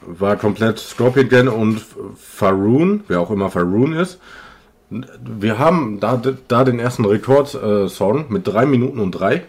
war 0.05 0.35
komplett 0.35 0.79
Scorpion 0.79 1.27
Gang 1.29 1.51
und 1.51 1.81
Faroon, 2.15 3.03
wer 3.07 3.19
auch 3.19 3.31
immer 3.31 3.49
Faroon 3.49 3.93
ist. 3.93 4.19
Wir 4.89 5.59
haben 5.59 5.99
da, 5.99 6.21
da 6.47 6.63
den 6.63 6.79
ersten 6.79 7.03
Rekord-Song 7.03 8.25
mit 8.29 8.47
3 8.47 8.65
Minuten 8.65 8.99
und 8.99 9.11
3. 9.11 9.43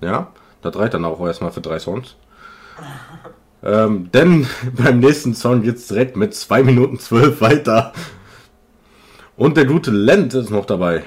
Ja, 0.00 0.28
das 0.62 0.76
reicht 0.78 0.94
dann 0.94 1.04
auch 1.04 1.24
erstmal 1.26 1.50
für 1.50 1.60
drei 1.60 1.78
Songs. 1.80 2.14
Ähm, 3.62 4.10
denn 4.12 4.46
beim 4.76 5.00
nächsten 5.00 5.34
Song 5.34 5.62
geht's 5.62 5.88
direkt 5.88 6.16
mit 6.16 6.34
2 6.34 6.62
Minuten 6.62 6.98
12 6.98 7.40
weiter. 7.40 7.92
Und 9.36 9.56
der 9.56 9.66
gute 9.66 9.90
Lent 9.90 10.34
ist 10.34 10.50
noch 10.50 10.66
dabei. 10.66 11.04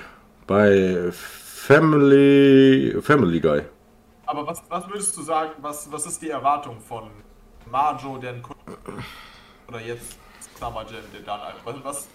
Bei 0.48 1.12
Family, 1.12 2.98
Family 3.02 3.40
Guy. 3.40 3.62
Aber 4.26 4.48
was, 4.48 4.64
was 4.70 4.88
würdest 4.88 5.16
du 5.18 5.22
sagen, 5.22 5.52
was, 5.62 5.92
was 5.92 6.06
ist 6.06 6.22
die 6.22 6.30
Erwartung 6.30 6.80
von 6.80 7.10
Marjo, 7.70 8.18
der 8.18 8.34
ein 8.34 8.42
Kunden 8.42 9.04
oder 9.68 9.82
jetzt 9.82 10.18
Summer 10.60 10.84
Jam, 10.84 11.02
der 11.14 11.22
dann 11.22 11.40
was, 11.64 11.76
was 11.84 12.08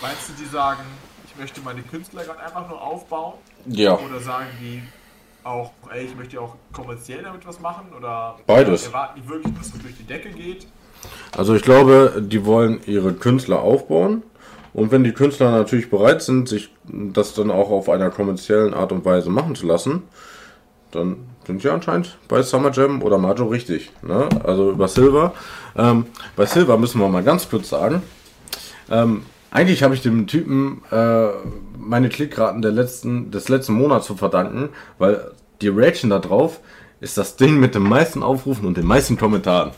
meinst 0.00 0.28
du, 0.28 0.32
die 0.42 0.48
sagen, 0.48 0.82
ich 1.26 1.36
möchte 1.36 1.60
meine 1.60 1.82
Künstler 1.82 2.24
gerade 2.24 2.40
einfach 2.40 2.68
nur 2.68 2.80
aufbauen? 2.80 3.34
Ja. 3.66 3.98
Oder 3.98 4.20
sagen 4.20 4.48
die 4.60 4.82
auch, 5.46 5.70
ey, 5.92 6.04
ich 6.04 6.16
möchte 6.16 6.40
auch 6.40 6.56
kommerziell 6.72 7.22
damit 7.22 7.46
was 7.46 7.60
machen? 7.60 7.86
Oder 7.96 8.36
Beides. 8.46 8.86
erwarten 8.86 9.20
die 9.22 9.28
wirklich, 9.28 9.54
dass 9.54 9.66
es 9.68 9.72
durch 9.80 9.96
die 9.96 10.04
Decke 10.04 10.30
geht? 10.30 10.66
Also 11.36 11.54
ich 11.54 11.62
glaube, 11.62 12.22
die 12.24 12.44
wollen 12.44 12.80
ihre 12.86 13.12
Künstler 13.14 13.60
aufbauen. 13.60 14.22
Und 14.74 14.90
wenn 14.90 15.04
die 15.04 15.12
Künstler 15.12 15.52
natürlich 15.52 15.88
bereit 15.88 16.22
sind, 16.22 16.48
sich 16.48 16.70
das 16.84 17.32
dann 17.34 17.50
auch 17.50 17.70
auf 17.70 17.88
einer 17.88 18.10
kommerziellen 18.10 18.74
Art 18.74 18.92
und 18.92 19.04
Weise 19.04 19.30
machen 19.30 19.54
zu 19.54 19.66
lassen, 19.66 20.02
dann 20.90 21.16
sind 21.46 21.62
sie 21.62 21.70
anscheinend 21.70 22.18
bei 22.28 22.42
Summer 22.42 22.70
Jam 22.72 23.02
oder 23.02 23.16
Majo 23.16 23.46
richtig. 23.46 23.92
Ne? 24.02 24.28
Also 24.44 24.72
über 24.72 24.88
Silver. 24.88 25.32
Ähm, 25.76 26.06
bei 26.34 26.44
Silver 26.44 26.76
müssen 26.76 27.00
wir 27.00 27.08
mal 27.08 27.22
ganz 27.22 27.48
kurz 27.48 27.70
sagen. 27.70 28.02
Ähm, 28.90 29.22
eigentlich 29.56 29.82
habe 29.82 29.94
ich 29.94 30.02
dem 30.02 30.26
Typen 30.26 30.82
äh, 30.90 31.28
meine 31.78 32.10
Klickraten 32.10 32.60
der 32.60 32.72
letzten, 32.72 33.30
des 33.30 33.48
letzten 33.48 33.72
Monats 33.72 34.06
zu 34.06 34.14
verdanken, 34.14 34.68
weil 34.98 35.32
die 35.62 35.68
Reaction 35.68 36.10
da 36.10 36.18
drauf 36.18 36.60
ist 37.00 37.16
das 37.16 37.36
Ding 37.36 37.58
mit 37.58 37.74
den 37.74 37.82
meisten 37.82 38.22
Aufrufen 38.22 38.66
und 38.66 38.76
den 38.76 38.84
meisten 38.84 39.16
Kommentaren. 39.16 39.72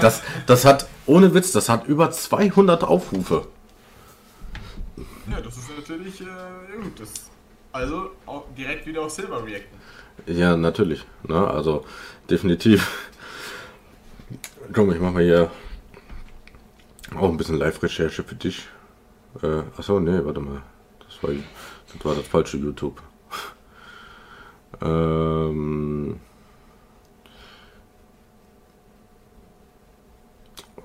Das, 0.00 0.22
das 0.46 0.64
hat, 0.64 0.86
ohne 1.04 1.34
Witz, 1.34 1.52
das 1.52 1.68
hat 1.68 1.86
über 1.86 2.10
200 2.10 2.82
Aufrufe. 2.82 3.46
Ja, 5.30 5.38
das 5.42 5.58
ist 5.58 5.68
natürlich 5.76 6.22
äh, 6.22 6.24
ja 6.24 6.82
gut. 6.82 6.98
Das, 6.98 7.10
also 7.72 8.10
auch 8.24 8.44
direkt 8.56 8.86
wieder 8.86 9.02
auf 9.02 9.10
Silver 9.10 9.44
reacten. 9.44 9.76
Ja, 10.26 10.56
natürlich. 10.56 11.04
Ne? 11.28 11.46
Also 11.46 11.84
definitiv. 12.30 13.10
Komm, 14.72 14.92
ich 14.92 14.98
mach 14.98 15.12
mal 15.12 15.22
hier 15.22 15.50
auch 17.14 17.30
ein 17.30 17.36
bisschen 17.36 17.58
Live-Recherche 17.58 18.24
für 18.24 18.34
dich. 18.34 18.68
Äh, 19.42 19.62
achso, 19.76 20.00
nee, 20.00 20.24
warte 20.24 20.40
mal. 20.40 20.62
Das 20.98 21.22
war, 21.22 21.30
das 21.30 22.04
war 22.04 22.14
das 22.14 22.26
falsche 22.26 22.56
YouTube. 22.56 23.00
ähm, 24.80 26.20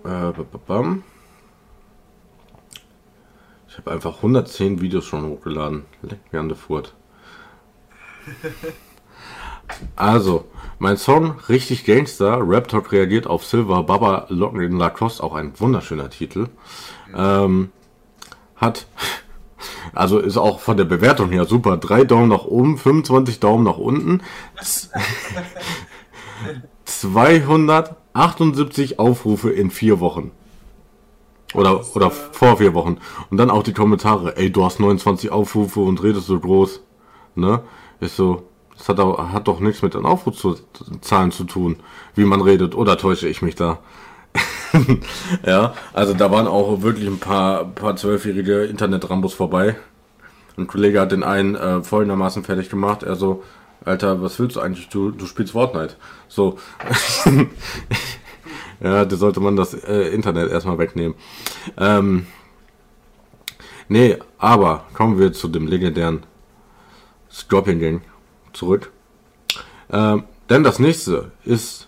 äh. 0.06 0.32
Ich 3.68 3.78
habe 3.78 3.92
einfach 3.92 4.18
110 4.18 4.82
Videos 4.82 5.06
schon 5.06 5.26
hochgeladen. 5.26 5.86
Leck 6.02 6.20
mir 6.32 6.40
an 6.40 6.50
der 6.50 6.58
Furt. 6.58 6.94
Also, 9.96 10.46
mein 10.80 10.98
Song 10.98 11.36
Richtig 11.50 11.86
Gangster, 11.86 12.40
Rap 12.48 12.68
Talk 12.68 12.92
reagiert 12.92 13.28
auf 13.28 13.46
Silver 13.46 13.84
Baba 13.84 14.26
Locken 14.30 14.62
in 14.62 14.78
Lacoste, 14.78 15.24
auch 15.24 15.34
ein 15.36 15.54
wunderschöner 15.60 16.10
Titel. 16.10 16.48
Ähm, 17.16 17.72
hat, 18.56 18.88
also 19.94 20.20
ist 20.20 20.38
auch 20.38 20.60
von 20.60 20.78
der 20.78 20.86
Bewertung 20.86 21.30
her 21.30 21.46
super. 21.46 21.78
Drei 21.78 22.04
Daumen 22.04 22.30
nach 22.30 22.46
oben, 22.46 22.78
25 22.78 23.40
Daumen 23.40 23.64
nach 23.64 23.78
unten. 23.78 24.22
Z- 24.62 24.90
278 26.86 29.00
Aufrufe 29.00 29.52
in 29.52 29.72
vier 29.72 30.00
Wochen. 30.00 30.32
Oder, 31.54 31.84
oder 31.96 32.12
vor 32.12 32.58
vier 32.58 32.74
Wochen. 32.74 32.98
Und 33.30 33.38
dann 33.38 33.50
auch 33.50 33.64
die 33.64 33.74
Kommentare, 33.74 34.38
ey, 34.38 34.52
du 34.52 34.64
hast 34.64 34.80
29 34.80 35.32
Aufrufe 35.32 35.82
und 35.82 36.02
redest 36.02 36.28
so 36.28 36.40
groß. 36.40 36.82
Ne? 37.36 37.62
Ist 38.00 38.16
so, 38.16 38.44
das 38.82 38.89
hat, 38.89 39.00
auch, 39.00 39.30
hat 39.30 39.48
doch 39.48 39.60
nichts 39.60 39.84
mit 39.84 39.94
den 39.94 40.06
Aufrufzahlen 40.06 41.32
zu 41.32 41.44
tun, 41.44 41.78
wie 42.15 42.26
man 42.26 42.41
redet. 42.41 42.74
Oder 42.74 42.98
täusche 42.98 43.28
ich 43.28 43.44
mich 43.44 43.54
da? 43.54 43.78
ja, 45.46 45.76
also 45.94 46.15
da 46.15 46.32
waren 46.32 46.48
auch 46.48 46.82
wirklich 46.82 47.06
ein 47.08 47.20
paar, 47.20 47.65
paar 47.65 47.96
zwölfjährige 47.96 48.63
Internet-Rambos 48.63 49.36
vorbei. 49.36 49.76
ein 50.58 50.65
Kollege 50.65 51.00
hat 51.00 51.12
den 51.12 51.24
einen 51.24 51.54
äh, 51.54 51.84
folgendermaßen 51.84 52.44
fertig 52.44 52.72
gemacht. 52.72 53.04
Er 53.04 53.15
so, 53.15 53.44
Alter, 53.86 54.24
was 54.24 54.39
willst 54.39 54.56
du 54.56 54.62
eigentlich? 54.62 54.89
Du, 54.89 55.12
du 55.12 55.28
spielst 55.28 55.52
Fortnite. 55.52 55.96
So. 56.28 56.58
ja, 58.82 59.06
da 59.06 59.15
sollte 59.15 59.41
man 59.41 59.56
das 59.58 59.76
äh, 59.76 60.10
Internet 60.10 60.50
erstmal 60.50 60.80
wegnehmen. 60.80 61.13
Ähm, 61.78 62.26
nee, 63.89 64.17
aber 64.39 64.86
kommen 64.96 65.20
wir 65.20 65.34
zu 65.34 65.50
dem 65.50 65.67
legendären 65.67 66.24
Scorpion 67.30 67.80
Gang 67.80 68.02
zurück. 68.54 68.92
Ähm, 69.92 70.24
denn 70.50 70.64
das 70.64 70.80
nächste 70.80 71.32
ist 71.44 71.88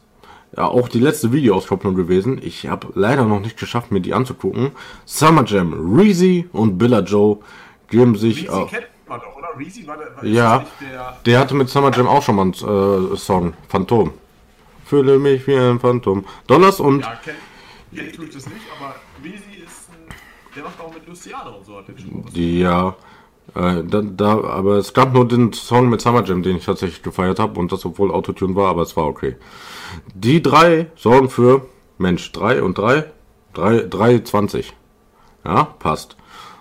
ja 0.55 0.65
auch 0.65 0.87
die 0.87 0.99
letzte 0.99 1.31
Videoauskopplung 1.31 1.95
gewesen. 1.95 2.39
Ich 2.43 2.67
habe 2.67 2.89
leider 2.95 3.25
noch 3.25 3.39
nicht 3.39 3.57
geschafft, 3.57 3.91
mir 3.91 4.01
die 4.01 4.13
anzugucken. 4.13 4.71
Summer 5.05 5.43
Jam, 5.45 5.95
Reezy 5.97 6.47
und 6.51 6.77
Billa 6.77 6.99
Joe 6.99 7.39
geben 7.89 8.15
sich. 8.15 8.49
Reezy 8.49 8.65
kennt 8.69 8.87
man 9.07 9.19
doch, 9.19 9.35
oder? 9.35 9.49
Reezy 9.57 9.87
war 9.87 9.97
der. 9.97 10.15
War 10.15 10.25
ja, 10.25 10.65
der, 10.81 11.17
der, 11.25 11.39
hatte 11.39 11.55
mit 11.55 11.69
Summer 11.69 11.91
Jam 11.91 12.07
auch 12.07 12.21
schon 12.21 12.35
mal 12.35 12.43
einen 12.43 13.13
äh, 13.13 13.17
Song, 13.17 13.53
Phantom. 13.67 14.13
Fühle 14.85 15.17
mich 15.17 15.47
wie 15.47 15.55
ein 15.55 15.79
Phantom. 15.79 16.25
Dollars 16.47 16.79
und. 16.79 17.01
Ja, 17.01 17.19
kenn 17.23 18.11
tue 18.11 18.25
ich 18.25 18.33
das 18.33 18.47
nicht, 18.47 18.65
aber 18.77 18.95
Reezy 19.23 19.63
ist 19.63 19.89
ein. 19.89 20.13
Der 20.55 20.63
macht 20.63 20.79
auch 20.79 20.93
mit 20.93 21.07
Luciano 21.07 21.57
und 21.57 21.65
so. 21.65 21.77
Hat 21.77 21.85
ja. 22.33 22.95
Äh, 23.55 23.83
da, 23.83 24.01
da, 24.01 24.43
aber 24.43 24.77
es 24.77 24.93
gab 24.93 25.13
nur 25.13 25.27
den 25.27 25.53
Song 25.53 25.89
mit 25.89 26.01
Summer 26.01 26.23
Jam, 26.23 26.41
den 26.41 26.57
ich 26.57 26.65
tatsächlich 26.65 27.03
gefeiert 27.03 27.39
habe 27.39 27.59
und 27.59 27.71
das 27.71 27.85
obwohl 27.85 28.11
Autotune 28.11 28.55
war, 28.55 28.69
aber 28.69 28.81
es 28.81 28.97
war 28.97 29.05
okay. 29.05 29.35
Die 30.15 30.41
drei 30.41 30.87
sorgen 30.95 31.29
für, 31.29 31.65
Mensch, 31.97 32.31
drei 32.31 32.63
und 32.63 32.77
drei, 32.77 33.05
drei, 33.53 33.85
drei, 33.87 34.19
zwanzig. 34.19 34.73
Ja, 35.45 35.65
passt. 35.65 36.17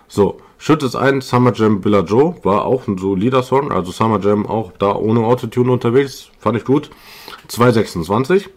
So, 0.07 0.39
Schütt 0.59 0.83
ist 0.83 0.95
ein, 0.95 1.21
Summer 1.21 1.51
Jam 1.53 1.81
Billa 1.81 2.01
Joe, 2.01 2.35
war 2.43 2.65
auch 2.65 2.87
ein 2.87 2.97
solider 2.97 3.43
Song, 3.43 3.71
also 3.71 3.91
Summer 3.91 4.19
Jam 4.19 4.45
auch 4.45 4.71
da 4.77 4.95
ohne 4.95 5.21
Autotune 5.21 5.71
unterwegs, 5.71 6.29
fand 6.39 6.57
ich 6.57 6.63
gut. 6.63 6.91
226. 7.47 8.49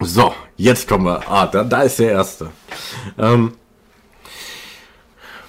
So, 0.00 0.32
jetzt 0.56 0.88
kommen 0.88 1.06
wir, 1.06 1.28
ah, 1.28 1.46
da, 1.46 1.64
da 1.64 1.82
ist 1.82 1.98
der 1.98 2.12
erste. 2.12 2.50
Ähm, 3.18 3.52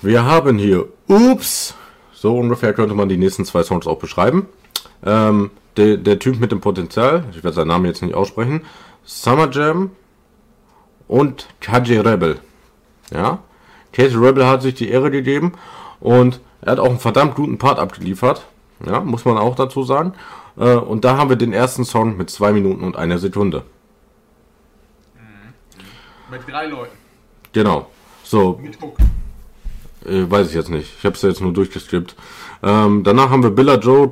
wir 0.04 0.26
haben 0.26 0.58
hier 0.58 0.88
Ups. 1.08 1.76
So 2.14 2.38
ungefähr 2.38 2.74
könnte 2.74 2.96
man 2.96 3.10
die 3.10 3.18
nächsten 3.18 3.46
zwei 3.46 3.64
Songs 3.64 3.88
auch 3.88 4.00
beschreiben. 4.00 4.48
Ähm, 5.06 5.52
der, 5.78 5.98
der 5.98 6.20
Typ 6.20 6.40
mit 6.40 6.52
dem 6.52 6.62
Potenzial, 6.62 7.26
ich 7.32 7.44
werde 7.44 7.56
seinen 7.56 7.68
Namen 7.68 7.86
jetzt 7.86 8.02
nicht 8.02 8.14
aussprechen, 8.14 8.62
Summer 9.04 9.50
Jam 9.52 9.92
und 11.08 11.48
KJ 11.60 12.00
Rebel. 12.00 12.40
Ja, 13.12 13.40
KJ 13.92 14.16
Rebel 14.18 14.48
hat 14.48 14.62
sich 14.62 14.76
die 14.76 14.90
Ehre 14.90 15.12
gegeben 15.12 15.54
und 16.00 16.40
er 16.62 16.74
hat 16.74 16.80
auch 16.80 16.90
einen 16.90 17.00
verdammt 17.00 17.36
guten 17.36 17.58
Part 17.58 17.80
abgeliefert. 17.80 18.46
Ja, 18.86 19.02
muss 19.02 19.26
man 19.26 19.38
auch 19.38 19.56
dazu 19.56 19.84
sagen. 19.84 20.14
Äh, 20.58 20.76
und 20.76 21.04
da 21.06 21.18
haben 21.18 21.30
wir 21.30 21.38
den 21.38 21.54
ersten 21.54 21.86
Song 21.86 22.18
mit 22.18 22.30
zwei 22.30 22.52
Minuten 22.52 22.84
und 22.84 22.96
einer 22.96 23.18
Sekunde. 23.18 23.64
Mit 26.30 26.42
drei 26.48 26.68
Leuten. 26.68 26.98
Genau. 27.52 27.88
So. 28.24 28.60
Mit 28.62 28.82
Hook. 28.82 28.98
Äh, 30.06 30.30
weiß 30.30 30.50
ich 30.50 30.56
jetzt 30.56 30.70
nicht. 30.70 30.94
Ich 30.98 31.06
habe 31.06 31.16
es 31.16 31.22
ja 31.22 31.30
jetzt 31.30 31.42
nur 31.42 31.54
durchgeskippt. 31.54 32.16
Ähm, 32.62 33.04
danach 33.04 33.30
haben 33.30 33.44
wir 33.44 33.52
Billa 33.52 33.76
Joe, 33.76 34.12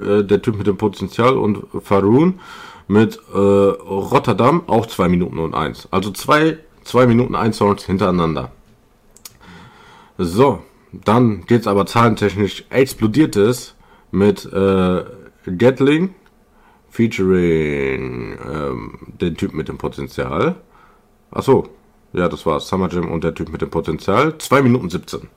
äh, 0.00 0.22
der 0.24 0.42
Typ 0.42 0.56
mit 0.56 0.66
dem 0.66 0.76
Potenzial, 0.76 1.36
und 1.36 1.64
Faroon 1.82 2.40
mit 2.88 3.18
äh, 3.32 3.38
Rotterdam, 3.38 4.64
auch 4.66 4.86
2 4.86 5.08
Minuten 5.08 5.38
und 5.38 5.54
1. 5.54 5.88
Also 5.90 6.10
2 6.10 6.58
zwei, 6.84 7.06
Minuten 7.06 7.34
1 7.34 7.56
Songs 7.56 7.84
hintereinander. 7.84 8.50
So, 10.18 10.60
dann 10.92 11.46
geht's 11.46 11.66
aber 11.66 11.86
zahlentechnisch 11.86 12.64
explodiert 12.70 13.36
es 13.36 13.74
mit 14.10 14.44
äh, 14.52 15.04
Gatling 15.56 16.14
featuring 16.90 18.36
ähm, 18.44 18.98
den 19.20 19.36
Typ 19.36 19.54
mit 19.54 19.68
dem 19.68 19.78
Potenzial. 19.78 20.56
Achso, 21.30 21.68
ja, 22.12 22.28
das 22.28 22.44
war 22.46 22.60
Summer 22.60 22.88
Jam 22.90 23.10
und 23.10 23.24
der 23.24 23.34
Typ 23.34 23.50
mit 23.50 23.62
dem 23.62 23.70
Potenzial. 23.70 24.36
2 24.36 24.62
Minuten 24.62 24.90
17. 24.90 25.28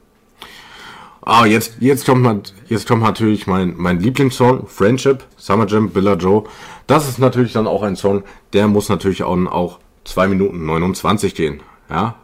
Ah, 1.26 1.46
jetzt, 1.46 1.78
jetzt 1.80 2.06
kommt 2.06 2.54
jetzt 2.68 2.88
kommt 2.88 3.04
natürlich 3.04 3.48
mein, 3.48 3.76
mein 3.78 4.00
Lieblingssong, 4.00 4.68
Friendship, 4.68 5.24
Summer 5.38 5.68
Jam, 5.68 5.90
Billa 5.90 6.16
Joe. 6.16 6.44
Das 6.88 7.08
ist 7.08 7.18
natürlich 7.20 7.54
dann 7.54 7.68
auch 7.68 7.82
ein 7.84 7.96
Song, 7.96 8.24
der 8.52 8.68
muss 8.68 8.90
natürlich 8.90 9.24
auch, 9.24 9.38
auch 9.46 9.80
2 10.04 10.28
Minuten 10.28 10.66
29 10.66 11.34
gehen. 11.34 11.62
Ja, 11.90 12.16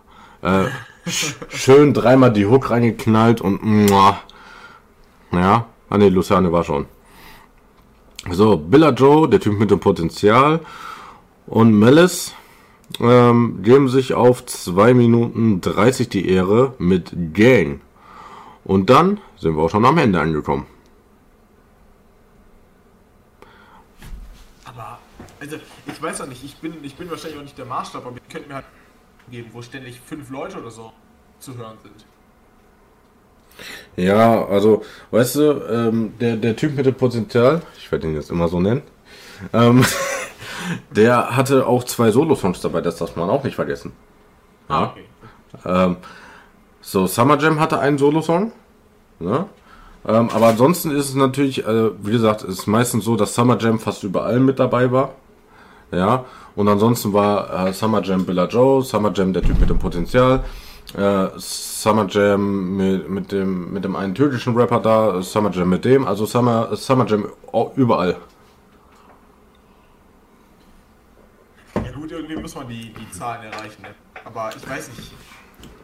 äh, 0.42 0.66
schön 1.50 1.94
dreimal 1.94 2.34
die 2.34 2.46
Hook 2.46 2.72
reingeknallt 2.72 3.40
und, 3.40 3.64
muah. 3.64 4.20
ja, 5.32 5.66
ah 5.90 5.98
ne, 5.98 6.10
Luciane 6.10 6.52
war 6.52 6.64
schon. 6.66 6.86
So, 8.32 8.58
Billa 8.58 8.90
Joe, 8.90 9.30
der 9.30 9.40
Typ 9.40 9.58
mit 9.58 9.72
dem 9.72 9.80
Potenzial 9.80 10.60
und 11.48 11.74
Malice, 11.74 12.34
ähm, 13.00 13.62
geben 13.62 13.90
sich 13.90 14.14
auf 14.14 14.46
2 14.46 14.94
Minuten 14.94 15.62
30 15.62 16.10
die 16.10 16.30
Ehre 16.30 16.74
mit 16.80 17.34
Gang. 17.34 17.82
Und 18.64 18.90
dann 18.90 19.20
sind 19.38 19.56
wir 19.56 19.64
auch 19.64 19.70
schon 19.70 19.86
am 19.86 19.98
Ende 19.98 20.20
angekommen. 20.20 20.66
Aber, 24.66 25.00
also, 25.40 25.58
ich 25.88 26.02
weiß 26.02 26.22
auch 26.22 26.28
nicht, 26.28 26.44
ich 26.44 26.58
bin, 26.58 26.74
ich 26.84 26.96
bin 26.96 27.10
wahrscheinlich 27.10 27.40
auch 27.40 27.44
nicht 27.44 27.58
der 27.58 27.66
Maßstab, 27.66 28.06
aber 28.06 28.16
ihr 28.16 28.22
könnt 28.32 28.48
mir 28.48 28.56
halt 28.56 28.66
geben, 29.32 29.50
wo 29.54 29.62
ständig 29.62 30.00
fünf 30.00 30.30
Leute 30.30 30.60
oder 30.60 30.72
so 30.72 30.92
zu 31.40 31.56
hören 31.58 31.78
sind. 31.82 32.06
Ja, 33.96 34.46
also, 34.46 34.84
weißt 35.12 35.36
du, 35.36 35.52
ähm, 35.70 36.14
der, 36.20 36.38
der 36.38 36.56
Typ 36.56 36.76
mit 36.76 36.86
dem 36.86 36.96
Potenzial, 36.96 37.62
ich 37.78 37.92
werde 37.92 38.08
ihn 38.08 38.16
jetzt 38.16 38.32
immer 38.32 38.48
so 38.48 38.60
nennen, 38.60 38.82
ähm, 39.54 39.84
Der 40.92 41.36
hatte 41.36 41.68
auch 41.68 41.84
zwei 41.84 42.12
Solo-Songs 42.12 42.62
dabei, 42.62 42.82
das 42.82 42.98
darf 42.98 43.16
man 43.16 43.30
auch 43.30 43.44
nicht 43.44 43.56
vergessen. 43.56 43.92
Ja. 44.70 44.76
Ah, 44.76 44.84
okay. 44.92 45.06
Ähm, 45.66 45.98
so, 46.82 47.08
Summer 47.08 47.38
Jam 47.38 47.60
hatte 47.60 47.80
einen 47.80 47.98
Solo-Song. 47.98 48.52
Ne? 49.20 49.46
Ähm, 50.08 50.30
aber 50.34 50.48
ansonsten 50.48 50.92
ist 50.92 51.10
es 51.10 51.16
natürlich, 51.16 51.66
äh, 51.66 51.92
wie 52.04 52.12
gesagt, 52.12 52.44
ist 52.44 52.68
meistens 52.68 53.06
so, 53.06 53.16
dass 53.16 53.36
Summer 53.36 53.58
Jam 53.60 53.80
fast 53.80 54.04
überall 54.04 54.40
mit 54.40 54.60
dabei 54.60 54.92
war. 54.92 55.12
Ja, 55.92 56.26
und 56.56 56.68
ansonsten 56.68 57.14
war 57.14 57.68
äh, 57.68 57.74
Summer 57.74 58.02
Jam 58.04 58.26
Billa 58.26 58.46
Joe, 58.46 58.84
Summer 58.84 59.12
Jam 59.14 59.34
der 59.34 59.42
Typ 59.42 59.60
mit 59.60 59.70
dem 59.70 59.80
Potenzial, 59.80 60.44
äh, 60.96 61.28
Summer 61.38 62.06
Jam 62.08 62.78
mit, 62.78 63.10
mit, 63.10 63.32
dem, 63.32 63.74
mit 63.74 63.84
dem 63.84 63.96
einen 63.96 64.14
türkischen 64.14 64.56
Rapper 64.56 64.80
da, 64.80 65.22
Summer 65.22 65.52
Jam 65.52 65.70
mit 65.70 65.84
dem, 65.86 66.06
also 66.06 66.26
Summer, 66.26 66.76
Summer 66.76 67.08
Jam 67.08 67.28
überall. 67.76 68.18
gut, 72.10 72.12
irgendwie 72.30 72.44
muss 72.44 72.56
man 72.56 72.68
die, 72.68 72.94
die 72.94 73.12
Zahlen 73.12 73.52
erreichen. 73.52 73.82
Ne? 73.82 73.96
Aber 74.24 74.52
ich 74.56 74.70
weiß 74.70 74.90
nicht. 74.90 75.12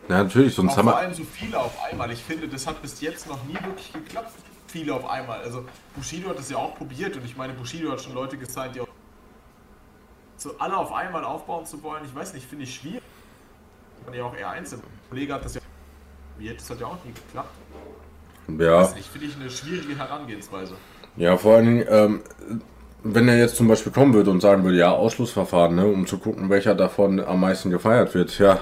Ja, 0.08 0.24
natürlich, 0.24 0.54
sonst 0.54 0.74
auch 0.74 0.78
haben 0.78 0.86
wir. 0.86 0.92
Vor 0.92 1.00
allem 1.00 1.14
so 1.14 1.24
viele 1.24 1.60
auf 1.60 1.84
einmal. 1.84 2.12
Ich 2.12 2.24
finde, 2.24 2.48
das 2.48 2.68
hat 2.68 2.82
bis 2.82 3.02
jetzt 3.02 3.28
noch 3.28 3.44
nie 3.46 3.56
wirklich 3.56 3.92
geklappt. 3.92 4.32
Viele 4.68 4.94
auf 4.94 5.10
einmal. 5.10 5.42
Also 5.42 5.66
Bushido 5.96 6.30
hat 6.30 6.38
das 6.38 6.50
ja 6.50 6.58
auch 6.58 6.76
probiert 6.76 7.16
und 7.16 7.26
ich 7.26 7.36
meine, 7.36 7.54
Bushido 7.54 7.92
hat 7.92 8.02
schon 8.02 8.14
Leute 8.14 8.38
gezeigt, 8.38 8.76
die 8.76 8.82
auch 8.82 8.88
so 10.38 10.58
alle 10.60 10.78
auf 10.78 10.92
einmal 10.92 11.24
aufbauen 11.24 11.66
zu 11.66 11.82
wollen. 11.82 12.04
Ich 12.06 12.14
weiß 12.14 12.34
nicht, 12.34 12.46
finde 12.46 12.66
ich 12.66 12.76
schwierig. 12.76 13.02
Man 14.06 14.14
ja 14.14 14.26
auch 14.26 14.36
eher 14.36 14.50
einzeln. 14.50 14.82
Ein 14.82 15.10
Kollege 15.10 15.34
hat 15.34 15.46
das 15.46 15.56
ja 15.56 15.62
probiert, 16.34 16.60
das 16.60 16.70
hat 16.70 16.80
ja 16.80 16.88
auch 16.88 17.04
nie 17.04 17.14
geklappt. 17.14 17.50
Ja. 18.60 18.82
Weiß 18.82 18.96
nicht, 18.96 19.08
finde 19.08 19.28
ich 19.28 19.36
eine 19.36 19.50
schwierige 19.50 19.98
Herangehensweise. 19.98 20.76
Ja, 21.16 21.38
vor 21.38 21.56
allen 21.56 21.66
Dingen, 21.66 21.86
ähm, 21.90 22.24
wenn 23.04 23.28
er 23.28 23.38
jetzt 23.38 23.56
zum 23.56 23.68
Beispiel 23.68 23.92
kommen 23.92 24.14
würde 24.14 24.32
und 24.32 24.42
sagen 24.42 24.64
würde, 24.64 24.78
ja, 24.78 24.92
Ausschlussverfahren, 24.92 25.76
ne, 25.76 25.86
um 25.86 26.08
zu 26.08 26.18
gucken, 26.18 26.50
welcher 26.50 26.76
davon 26.76 27.20
am 27.20 27.40
meisten 27.40 27.70
gefeiert 27.70 28.14
wird, 28.14 28.38
ja. 28.40 28.60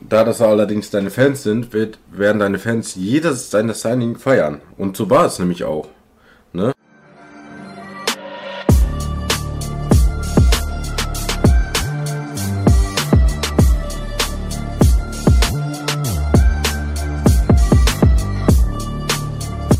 Da 0.00 0.24
das 0.24 0.42
allerdings 0.42 0.90
deine 0.90 1.10
Fans 1.10 1.42
sind, 1.42 1.72
wird, 1.72 1.98
werden 2.10 2.38
deine 2.38 2.58
Fans 2.58 2.94
jedes 2.94 3.50
seine 3.50 3.72
Signing 3.72 4.16
feiern. 4.16 4.60
Und 4.76 4.96
so 4.96 5.08
war 5.08 5.24
es 5.24 5.38
nämlich 5.38 5.64
auch. 5.64 5.88
Ne? 6.52 6.72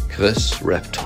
Chris 0.08 0.58
Talk. 0.92 1.05